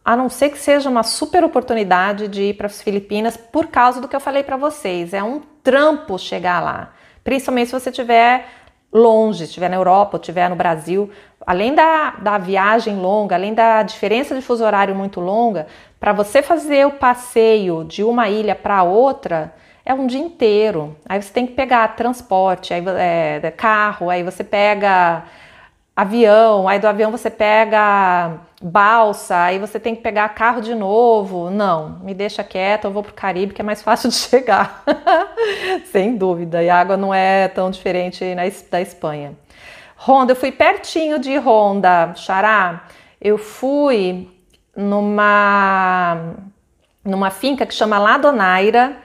[0.05, 3.99] a não ser que seja uma super oportunidade de ir para as Filipinas por causa
[3.99, 5.11] do que eu falei para vocês.
[5.11, 6.93] É um trampo chegar lá,
[7.23, 8.62] principalmente se você estiver
[8.93, 11.09] longe, estiver na Europa ou estiver no Brasil,
[11.45, 15.67] além da, da viagem longa, além da diferença de fuso horário muito longa,
[15.99, 19.53] para você fazer o passeio de uma ilha para outra
[19.85, 20.95] é um dia inteiro.
[21.07, 25.23] Aí você tem que pegar transporte, aí é, carro, aí você pega
[25.95, 31.49] avião, aí do avião você pega balsa, aí você tem que pegar carro de novo.
[31.49, 34.83] Não, me deixa quieta, eu vou pro Caribe que é mais fácil de chegar.
[35.91, 38.23] Sem dúvida, e a água não é tão diferente
[38.71, 39.33] da Espanha.
[39.97, 42.85] Ronda, eu fui pertinho de Ronda, Xará.
[43.21, 44.29] Eu fui
[44.75, 46.35] numa
[47.05, 48.97] numa finca que chama Ladonaira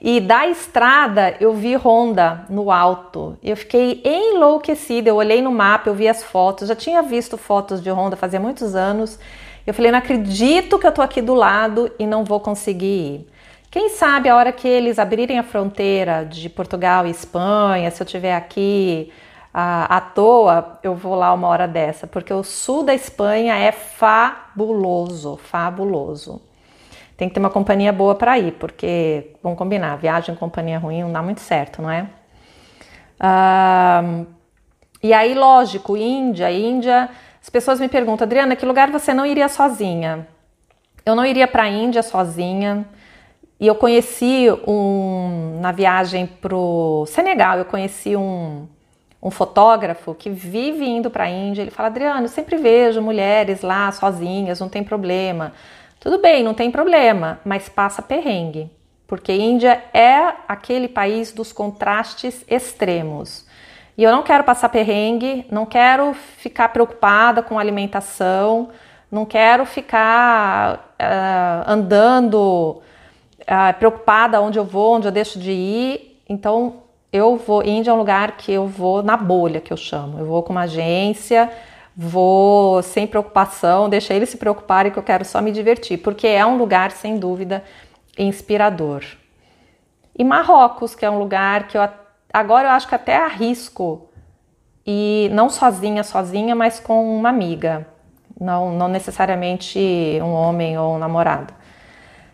[0.00, 3.36] E da estrada eu vi Honda no alto.
[3.42, 5.10] Eu fiquei enlouquecida.
[5.10, 6.68] Eu olhei no mapa, eu vi as fotos.
[6.68, 9.18] Já tinha visto fotos de Honda fazia muitos anos.
[9.66, 13.28] Eu falei, não acredito que eu tô aqui do lado e não vou conseguir ir.
[13.70, 18.04] Quem sabe a hora que eles abrirem a fronteira de Portugal e Espanha, se eu
[18.06, 19.12] estiver aqui
[19.52, 23.70] à, à toa, eu vou lá uma hora dessa, porque o sul da Espanha é
[23.70, 26.40] fabuloso, fabuloso.
[27.18, 31.02] Tem que ter uma companhia boa para ir, porque, vamos combinar, viagem em companhia ruim
[31.02, 32.08] não dá muito certo, não é?
[33.18, 34.22] Ah,
[35.02, 37.10] e aí, lógico, Índia, Índia,
[37.42, 40.28] as pessoas me perguntam, Adriana, que lugar você não iria sozinha?
[41.04, 42.86] Eu não iria para a Índia sozinha.
[43.58, 48.68] E eu conheci um na viagem pro Senegal, eu conheci um,
[49.20, 51.62] um fotógrafo que vive indo para a Índia.
[51.62, 55.52] Ele fala: Adriano, eu sempre vejo mulheres lá sozinhas, não tem problema.
[56.00, 58.70] Tudo bem, não tem problema, mas passa perrengue,
[59.06, 63.44] porque Índia é aquele país dos contrastes extremos.
[63.96, 68.68] E eu não quero passar perrengue, não quero ficar preocupada com alimentação,
[69.10, 72.80] não quero ficar uh, andando
[73.40, 76.22] uh, preocupada onde eu vou, onde eu deixo de ir.
[76.28, 76.82] Então,
[77.12, 77.64] eu vou.
[77.64, 80.18] Índia é um lugar que eu vou na bolha, que eu chamo.
[80.20, 81.50] Eu vou com uma agência
[82.00, 86.46] vou sem preocupação, deixa eles se preocuparem que eu quero só me divertir, porque é
[86.46, 87.64] um lugar sem dúvida
[88.16, 89.04] inspirador.
[90.16, 91.82] E Marrocos, que é um lugar que eu
[92.32, 94.08] agora eu acho que até arrisco
[94.86, 97.84] e não sozinha, sozinha, mas com uma amiga,
[98.40, 99.80] não, não necessariamente
[100.22, 101.52] um homem ou um namorado.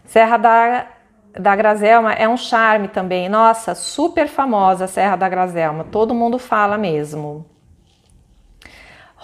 [0.05, 0.87] Serra da,
[1.33, 3.31] da Grazelma é um charme também.
[3.31, 7.47] Nossa, super famosa a Serra da Grazelma, todo mundo fala mesmo.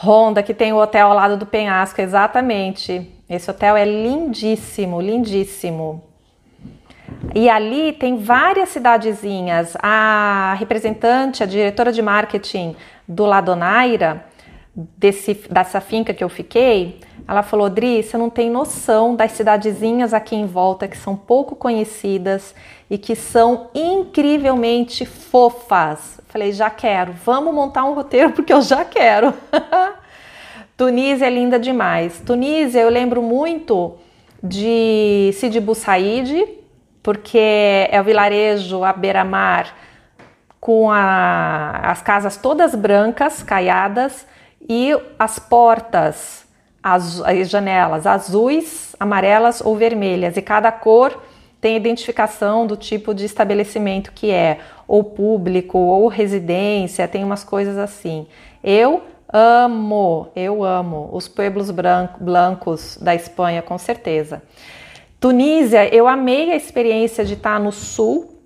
[0.03, 3.11] Honda, que tem o hotel ao lado do penhasco, exatamente.
[3.29, 6.03] Esse hotel é lindíssimo, lindíssimo.
[7.35, 9.77] E ali tem várias cidadezinhas.
[9.79, 12.75] A representante, a diretora de marketing
[13.07, 14.25] do Ladonaira,
[14.75, 20.15] desse, dessa finca que eu fiquei, ela falou: Dri, você não tem noção das cidadezinhas
[20.15, 22.55] aqui em volta que são pouco conhecidas
[22.91, 26.21] e que são incrivelmente fofas.
[26.27, 29.33] Falei, já quero, vamos montar um roteiro porque eu já quero.
[30.77, 32.21] Tunísia é linda demais.
[32.27, 33.97] Tunísia eu lembro muito
[34.43, 36.49] de Sidi Said,
[37.03, 39.75] porque é o vilarejo à beira-mar
[40.59, 44.27] com a, as casas todas brancas, caiadas,
[44.69, 46.47] e as portas,
[46.83, 51.21] as, as janelas azuis, amarelas ou vermelhas, e cada cor
[51.61, 54.59] tem identificação do tipo de estabelecimento que é,
[54.89, 58.27] ou público, ou residência, tem umas coisas assim.
[58.65, 59.03] Eu
[59.33, 64.43] amo, eu amo os pueblos blancos da Espanha, com certeza.
[65.21, 68.41] Tunísia, eu amei a experiência de estar no sul,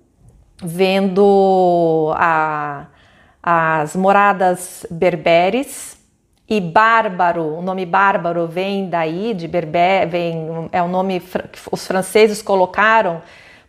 [0.61, 2.87] vendo a,
[3.41, 5.94] as moradas berberes,
[6.47, 11.87] e bárbaro, o nome bárbaro vem daí, de berber, vem, é o nome que os
[11.87, 13.21] franceses colocaram,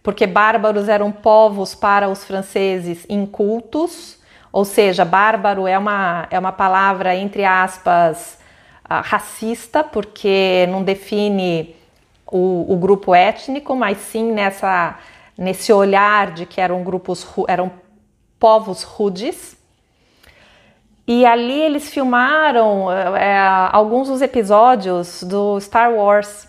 [0.03, 4.19] porque bárbaros eram povos para os franceses incultos,
[4.53, 8.39] ou seja, bárbaro é uma, é uma palavra, entre aspas,
[8.85, 11.75] ah, racista, porque não define
[12.27, 14.97] o, o grupo étnico, mas sim nessa,
[15.37, 17.71] nesse olhar de que eram grupos, eram
[18.39, 19.56] povos rudes.
[21.07, 23.39] E ali eles filmaram é,
[23.71, 26.49] alguns dos episódios do Star Wars.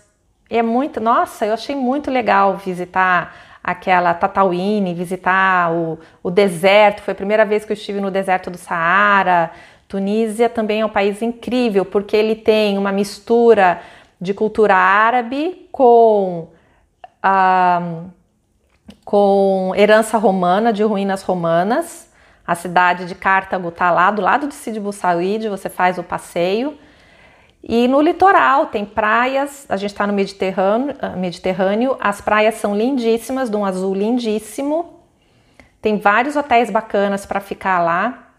[0.50, 7.02] E é muito, nossa, eu achei muito legal visitar aquela Tatooine, visitar o, o deserto.
[7.02, 9.52] Foi a primeira vez que eu estive no deserto do Saara.
[9.86, 13.80] Tunísia também é um país incrível porque ele tem uma mistura
[14.20, 16.48] de cultura árabe com
[17.22, 18.02] ah,
[19.04, 22.07] com herança romana, de ruínas romanas
[22.48, 26.78] a cidade de Cartago está lá do lado de Sidi Said, você faz o passeio.
[27.62, 32.74] E no litoral tem praias, a gente está no Mediterrâneo, ah, Mediterrâneo, as praias são
[32.74, 34.98] lindíssimas, de um azul lindíssimo.
[35.82, 38.30] Tem vários hotéis bacanas para ficar lá.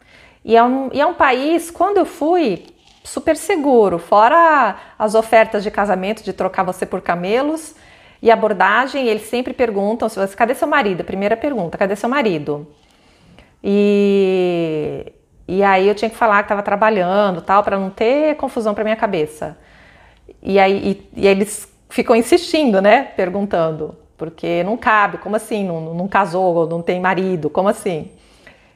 [0.44, 2.66] E é, um, e é um país, quando eu fui,
[3.04, 7.76] super seguro, fora as ofertas de casamento, de trocar você por camelos.
[8.24, 11.04] E abordagem, eles sempre perguntam se você, cadê seu marido?
[11.04, 12.68] Primeira pergunta, cadê seu marido?
[13.64, 15.12] E,
[15.48, 18.84] e aí eu tinha que falar que estava trabalhando, tal, para não ter confusão para
[18.84, 19.58] minha cabeça.
[20.42, 25.66] E aí e, e eles ficam insistindo, né, perguntando, porque não cabe, como assim?
[25.66, 28.12] Não, não casou, não tem marido, como assim?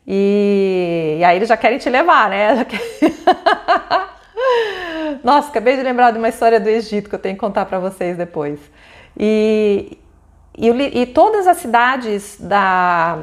[0.05, 2.65] E, e aí eles já querem te levar, né?
[5.23, 7.79] Nossa, acabei de lembrar de uma história do Egito que eu tenho que contar para
[7.79, 8.59] vocês depois.
[9.17, 9.97] E,
[10.57, 13.19] e, e todas as cidades da,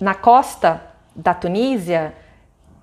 [0.00, 0.82] na costa
[1.14, 2.14] da Tunísia,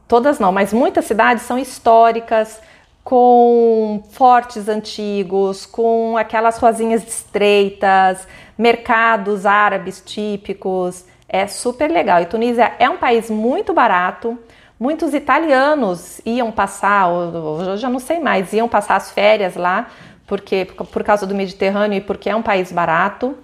[0.08, 2.62] todas não, mas muitas cidades são históricas,
[3.04, 11.06] com fortes antigos, com aquelas ruazinhas estreitas, mercados árabes típicos.
[11.30, 12.22] É super legal.
[12.22, 14.38] E Tunísia é um país muito barato.
[14.78, 19.88] Muitos italianos iam passar, eu não sei mais, iam passar as férias lá,
[20.28, 23.38] porque por causa do Mediterrâneo e porque é um país barato.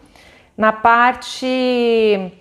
[0.58, 2.32] Na parte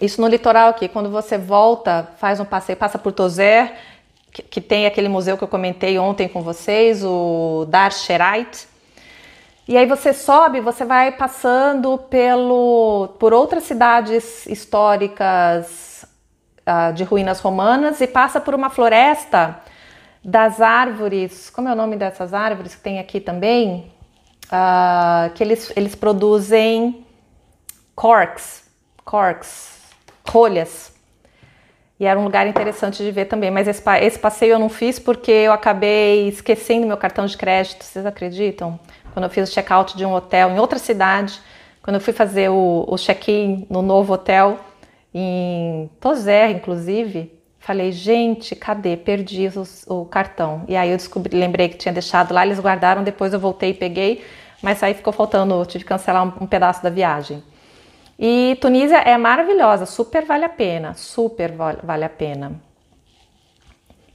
[0.00, 3.72] isso no litoral aqui, quando você volta, faz um passeio, passa por Tozer,
[4.32, 8.66] que, que tem aquele museu que eu comentei ontem com vocês, o Dar Sherait.
[9.68, 16.04] E aí você sobe, você vai passando pelo, por outras cidades históricas
[16.66, 19.60] uh, de ruínas romanas e passa por uma floresta
[20.24, 21.48] das árvores.
[21.50, 23.92] Como é o nome dessas árvores que tem aqui também?
[24.46, 27.06] Uh, que eles, eles produzem
[27.94, 28.64] corks,
[29.04, 29.71] corks,
[30.28, 30.92] rolhas.
[31.98, 33.50] E era um lugar interessante de ver também.
[33.50, 37.84] Mas esse, esse passeio eu não fiz porque eu acabei esquecendo meu cartão de crédito.
[37.84, 38.78] Vocês acreditam?
[39.12, 41.40] Quando eu fiz o check-out de um hotel em outra cidade,
[41.82, 44.58] quando eu fui fazer o, o check-in no novo hotel,
[45.14, 48.96] em Tozer, inclusive, falei, gente, cadê?
[48.96, 49.48] Perdi
[49.86, 50.64] o, cartão.
[50.66, 53.74] E aí eu descobri, lembrei que tinha deixado lá, eles guardaram, depois eu voltei e
[53.74, 54.24] peguei,
[54.62, 57.42] mas aí ficou faltando, tive que cancelar um, um pedaço da viagem.
[58.24, 61.50] E Tunísia é maravilhosa, super vale a pena, super
[61.82, 62.52] vale a pena.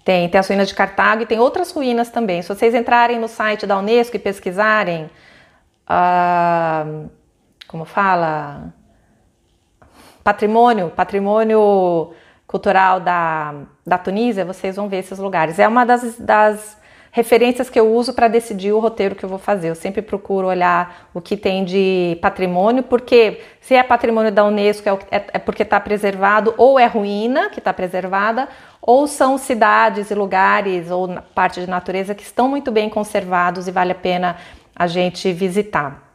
[0.06, 2.42] Tem, tem as ruínas de Cartago e tem outras ruínas também.
[2.42, 5.10] Se vocês entrarem no site da Unesco e pesquisarem,
[5.90, 7.10] uh,
[7.68, 8.74] como fala?
[10.24, 12.14] Patrimônio, patrimônio
[12.48, 13.56] cultural da,
[13.86, 15.60] da Tunísia, vocês vão ver esses lugares.
[15.60, 16.77] É uma das, das
[17.18, 19.70] referências que eu uso para decidir o roteiro que eu vou fazer.
[19.70, 24.88] Eu sempre procuro olhar o que tem de patrimônio, porque se é patrimônio da Unesco
[24.88, 28.48] é, é, é porque está preservado, ou é ruína que está preservada,
[28.80, 33.72] ou são cidades e lugares ou parte de natureza que estão muito bem conservados e
[33.72, 34.38] vale a pena
[34.76, 36.14] a gente visitar.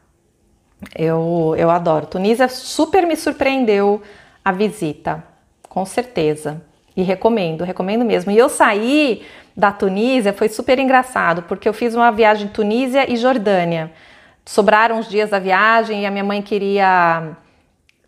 [0.95, 2.07] Eu, eu adoro.
[2.07, 4.01] Tunísia super me surpreendeu
[4.45, 5.25] a visita,
[5.69, 6.63] com certeza.
[6.97, 8.31] E recomendo, recomendo mesmo.
[8.31, 9.23] E eu saí
[9.57, 13.93] da Tunísia foi super engraçado, porque eu fiz uma viagem Tunísia e Jordânia.
[14.45, 17.37] Sobraram os dias da viagem e a minha mãe queria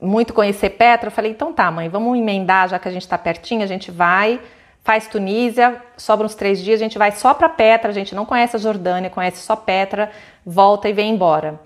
[0.00, 1.08] muito conhecer Petra.
[1.08, 3.90] Eu falei, então tá, mãe, vamos emendar, já que a gente está pertinho, a gente
[3.90, 4.40] vai,
[4.82, 8.24] faz Tunísia, sobra uns três dias, a gente vai só para Petra, a gente não
[8.24, 10.10] conhece a Jordânia, conhece só Petra,
[10.44, 11.60] volta e vem embora.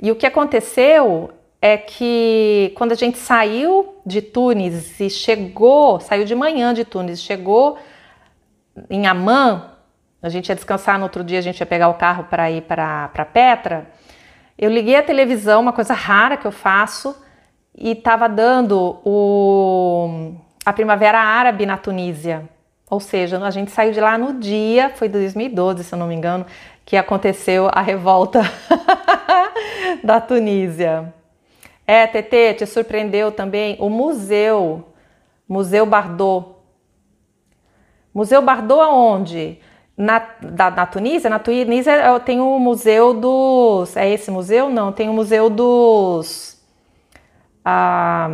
[0.00, 1.30] E o que aconteceu
[1.60, 7.22] é que quando a gente saiu de Tunis e chegou, saiu de manhã de Tunis,
[7.22, 7.78] chegou
[8.88, 9.70] em Amã,
[10.22, 12.62] a gente ia descansar no outro dia, a gente ia pegar o carro para ir
[12.62, 13.86] para Petra.
[14.56, 17.16] Eu liguei a televisão, uma coisa rara que eu faço,
[17.74, 22.48] e estava dando o, a Primavera Árabe na Tunísia.
[22.88, 26.14] Ou seja, a gente saiu de lá no dia, foi 2012, se eu não me
[26.14, 26.44] engano,
[26.84, 28.42] que aconteceu a revolta
[30.04, 31.12] da Tunísia.
[31.86, 34.92] É, TT, te surpreendeu também o museu,
[35.48, 36.61] Museu Bardot,
[38.14, 39.58] Museu Bardot aonde?
[39.96, 41.28] Na, da, na Tunísia?
[41.28, 43.96] Na Tunísia tem o Museu dos.
[43.96, 44.68] É esse museu?
[44.68, 46.60] Não, tem o Museu dos.
[47.64, 48.28] Ah,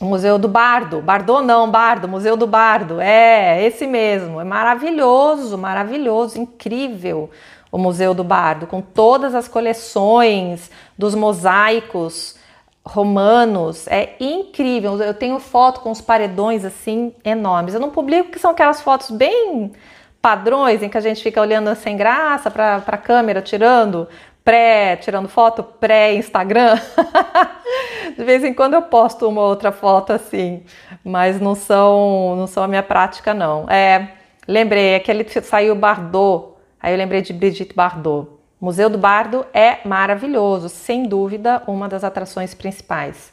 [0.00, 1.00] Museu do Bardo.
[1.00, 3.00] Bardot não, Bardo, Museu do Bardo.
[3.00, 4.40] É, esse mesmo.
[4.40, 7.30] É maravilhoso, maravilhoso, incrível
[7.70, 12.36] o Museu do Bardo, com todas as coleções dos mosaicos
[12.84, 15.00] romanos, é incrível.
[15.00, 17.74] Eu tenho foto com os paredões assim enormes.
[17.74, 19.72] Eu não publico que são aquelas fotos bem
[20.20, 24.08] padrões em que a gente fica olhando sem graça para a câmera, tirando
[24.44, 26.78] pré, tirando foto pré-Instagram.
[28.16, 30.62] De vez em quando eu posto uma outra foto assim,
[31.02, 33.68] mas não são, não são a minha prática não.
[33.68, 34.08] É,
[34.46, 36.54] lembrei, aquele saiu Bardot.
[36.80, 38.28] Aí eu lembrei de Brigitte Bardot.
[38.64, 43.30] Museu do Bardo é maravilhoso, sem dúvida, uma das atrações principais.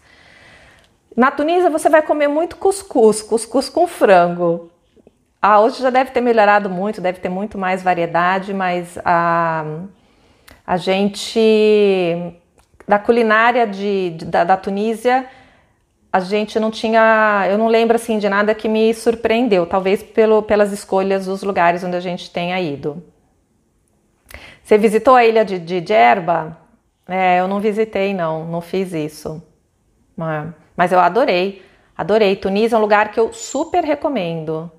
[1.15, 4.69] Na Tunísia você vai comer muito cuscuz, cuscuz com frango.
[5.41, 9.63] Ah, hoje já deve ter melhorado muito, deve ter muito mais variedade, mas a,
[10.67, 11.39] a gente
[12.85, 15.25] da culinária de, de da, da Tunísia
[16.11, 20.43] a gente não tinha, eu não lembro assim de nada que me surpreendeu, talvez pelo,
[20.43, 23.01] pelas escolhas dos lugares onde a gente tenha ido.
[24.71, 25.83] Você visitou a ilha de, de?
[25.91, 29.43] É, eu não visitei, não, não fiz isso.
[30.77, 31.61] Mas eu adorei,
[31.97, 32.37] adorei.
[32.37, 34.71] Tunísia é um lugar que eu super recomendo.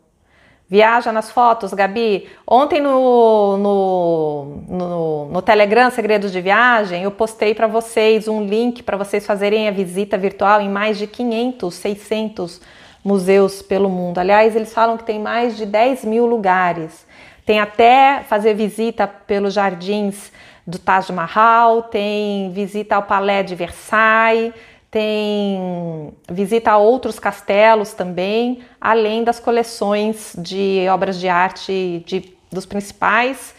[0.66, 2.26] Viaja nas fotos, Gabi.
[2.46, 8.82] Ontem no, no, no, no Telegram Segredos de Viagem, eu postei para vocês um link
[8.82, 12.62] para vocês fazerem a visita virtual em mais de 500, 600
[13.04, 14.16] museus pelo mundo.
[14.16, 17.06] Aliás, eles falam que tem mais de 10 mil lugares.
[17.44, 20.32] Tem até fazer visita pelos jardins
[20.66, 24.52] do Taj Mahal, tem visita ao Palais de Versailles
[24.92, 32.66] tem visita a outros castelos também, além das coleções de obras de arte de, dos
[32.66, 33.54] principais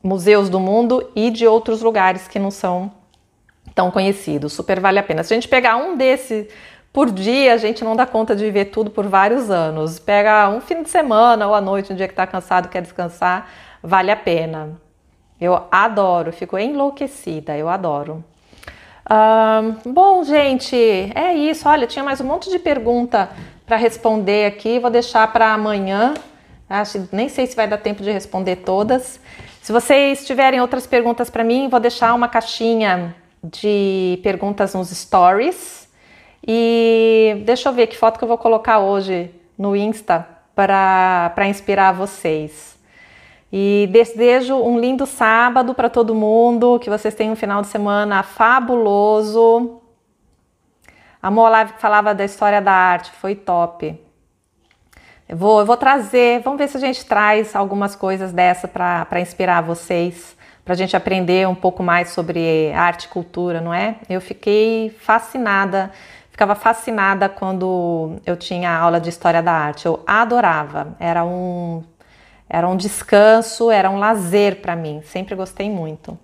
[0.00, 2.92] museus do mundo e de outros lugares que não são
[3.74, 4.52] tão conhecidos.
[4.52, 5.24] Super vale a pena.
[5.24, 6.48] Se a gente pegar um desse
[6.94, 9.98] por dia, a gente não dá conta de ver tudo por vários anos.
[9.98, 13.50] Pega um fim de semana ou à noite, um dia que está cansado, quer descansar,
[13.82, 14.80] vale a pena.
[15.38, 18.24] Eu adoro, fico enlouquecida, eu adoro
[19.84, 20.76] bom, gente,
[21.14, 21.68] é isso.
[21.68, 23.28] Olha, tinha mais um monte de pergunta
[23.66, 24.78] para responder aqui.
[24.78, 26.14] Vou deixar para amanhã.
[26.68, 29.20] Acho, nem sei se vai dar tempo de responder todas.
[29.60, 35.83] Se vocês tiverem outras perguntas para mim, vou deixar uma caixinha de perguntas nos stories.
[36.46, 41.92] E deixa eu ver que foto que eu vou colocar hoje no Insta para inspirar
[41.92, 42.78] vocês.
[43.52, 48.22] E desejo um lindo sábado para todo mundo, que vocês tenham um final de semana
[48.22, 49.80] fabuloso.
[51.22, 53.98] A live que falava da história da arte, foi top.
[55.26, 59.20] Eu vou, eu vou trazer, vamos ver se a gente traz algumas coisas dessa para
[59.20, 63.96] inspirar vocês, para a gente aprender um pouco mais sobre arte e cultura, não é?
[64.10, 65.90] Eu fiquei fascinada,
[66.34, 69.86] ficava fascinada quando eu tinha aula de história da arte.
[69.86, 71.84] Eu adorava, era um
[72.48, 75.00] era um descanso, era um lazer para mim.
[75.04, 76.18] Sempre gostei muito.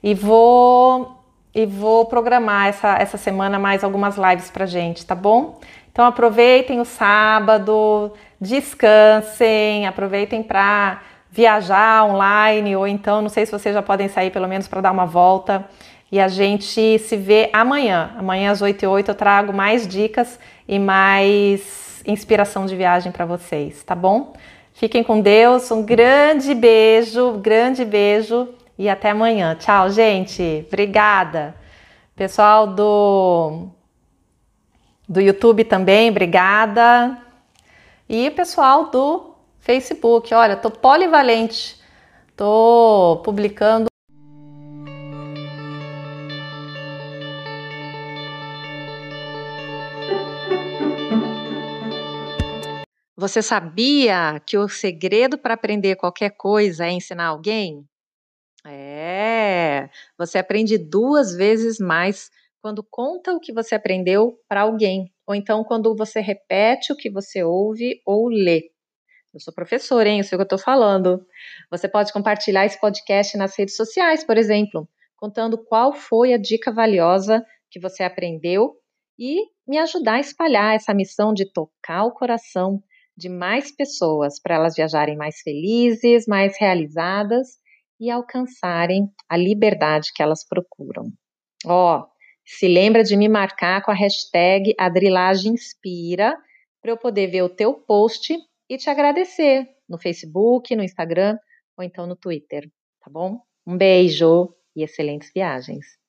[0.00, 1.16] E vou
[1.52, 5.58] e vou programar essa, essa semana mais algumas lives pra gente, tá bom?
[5.90, 13.74] Então aproveitem o sábado, descansem, aproveitem para viajar online ou então, não sei se vocês
[13.74, 15.68] já podem sair pelo menos para dar uma volta.
[16.10, 18.12] E a gente se vê amanhã.
[18.16, 23.24] Amanhã às 8 e 8 eu trago mais dicas e mais inspiração de viagem para
[23.24, 24.32] vocês, tá bom?
[24.72, 28.48] Fiquem com Deus, um grande beijo, grande beijo
[28.78, 29.54] e até amanhã.
[29.54, 30.64] Tchau, gente.
[30.66, 31.54] Obrigada.
[32.16, 33.68] Pessoal do
[35.08, 37.18] do YouTube também, obrigada.
[38.08, 41.78] E pessoal do Facebook, olha, tô polivalente.
[42.36, 43.89] Tô publicando
[53.20, 57.84] Você sabia que o segredo para aprender qualquer coisa é ensinar alguém?
[58.64, 62.30] É, você aprende duas vezes mais
[62.62, 67.10] quando conta o que você aprendeu para alguém, ou então quando você repete o que
[67.10, 68.70] você ouve ou lê.
[69.34, 70.20] Eu sou professora, hein?
[70.20, 71.22] Eu sei o que eu estou falando.
[71.70, 76.72] Você pode compartilhar esse podcast nas redes sociais, por exemplo, contando qual foi a dica
[76.72, 78.78] valiosa que você aprendeu
[79.18, 82.82] e me ajudar a espalhar essa missão de tocar o coração
[83.20, 87.58] de mais pessoas para elas viajarem mais felizes, mais realizadas
[88.00, 91.12] e alcançarem a liberdade que elas procuram.
[91.66, 92.06] Ó, oh,
[92.46, 96.34] se lembra de me marcar com a hashtag AdrilagemInspira
[96.80, 98.34] para eu poder ver o teu post
[98.68, 101.36] e te agradecer no Facebook, no Instagram
[101.76, 102.70] ou então no Twitter,
[103.04, 103.38] tá bom?
[103.66, 105.99] Um beijo e excelentes viagens!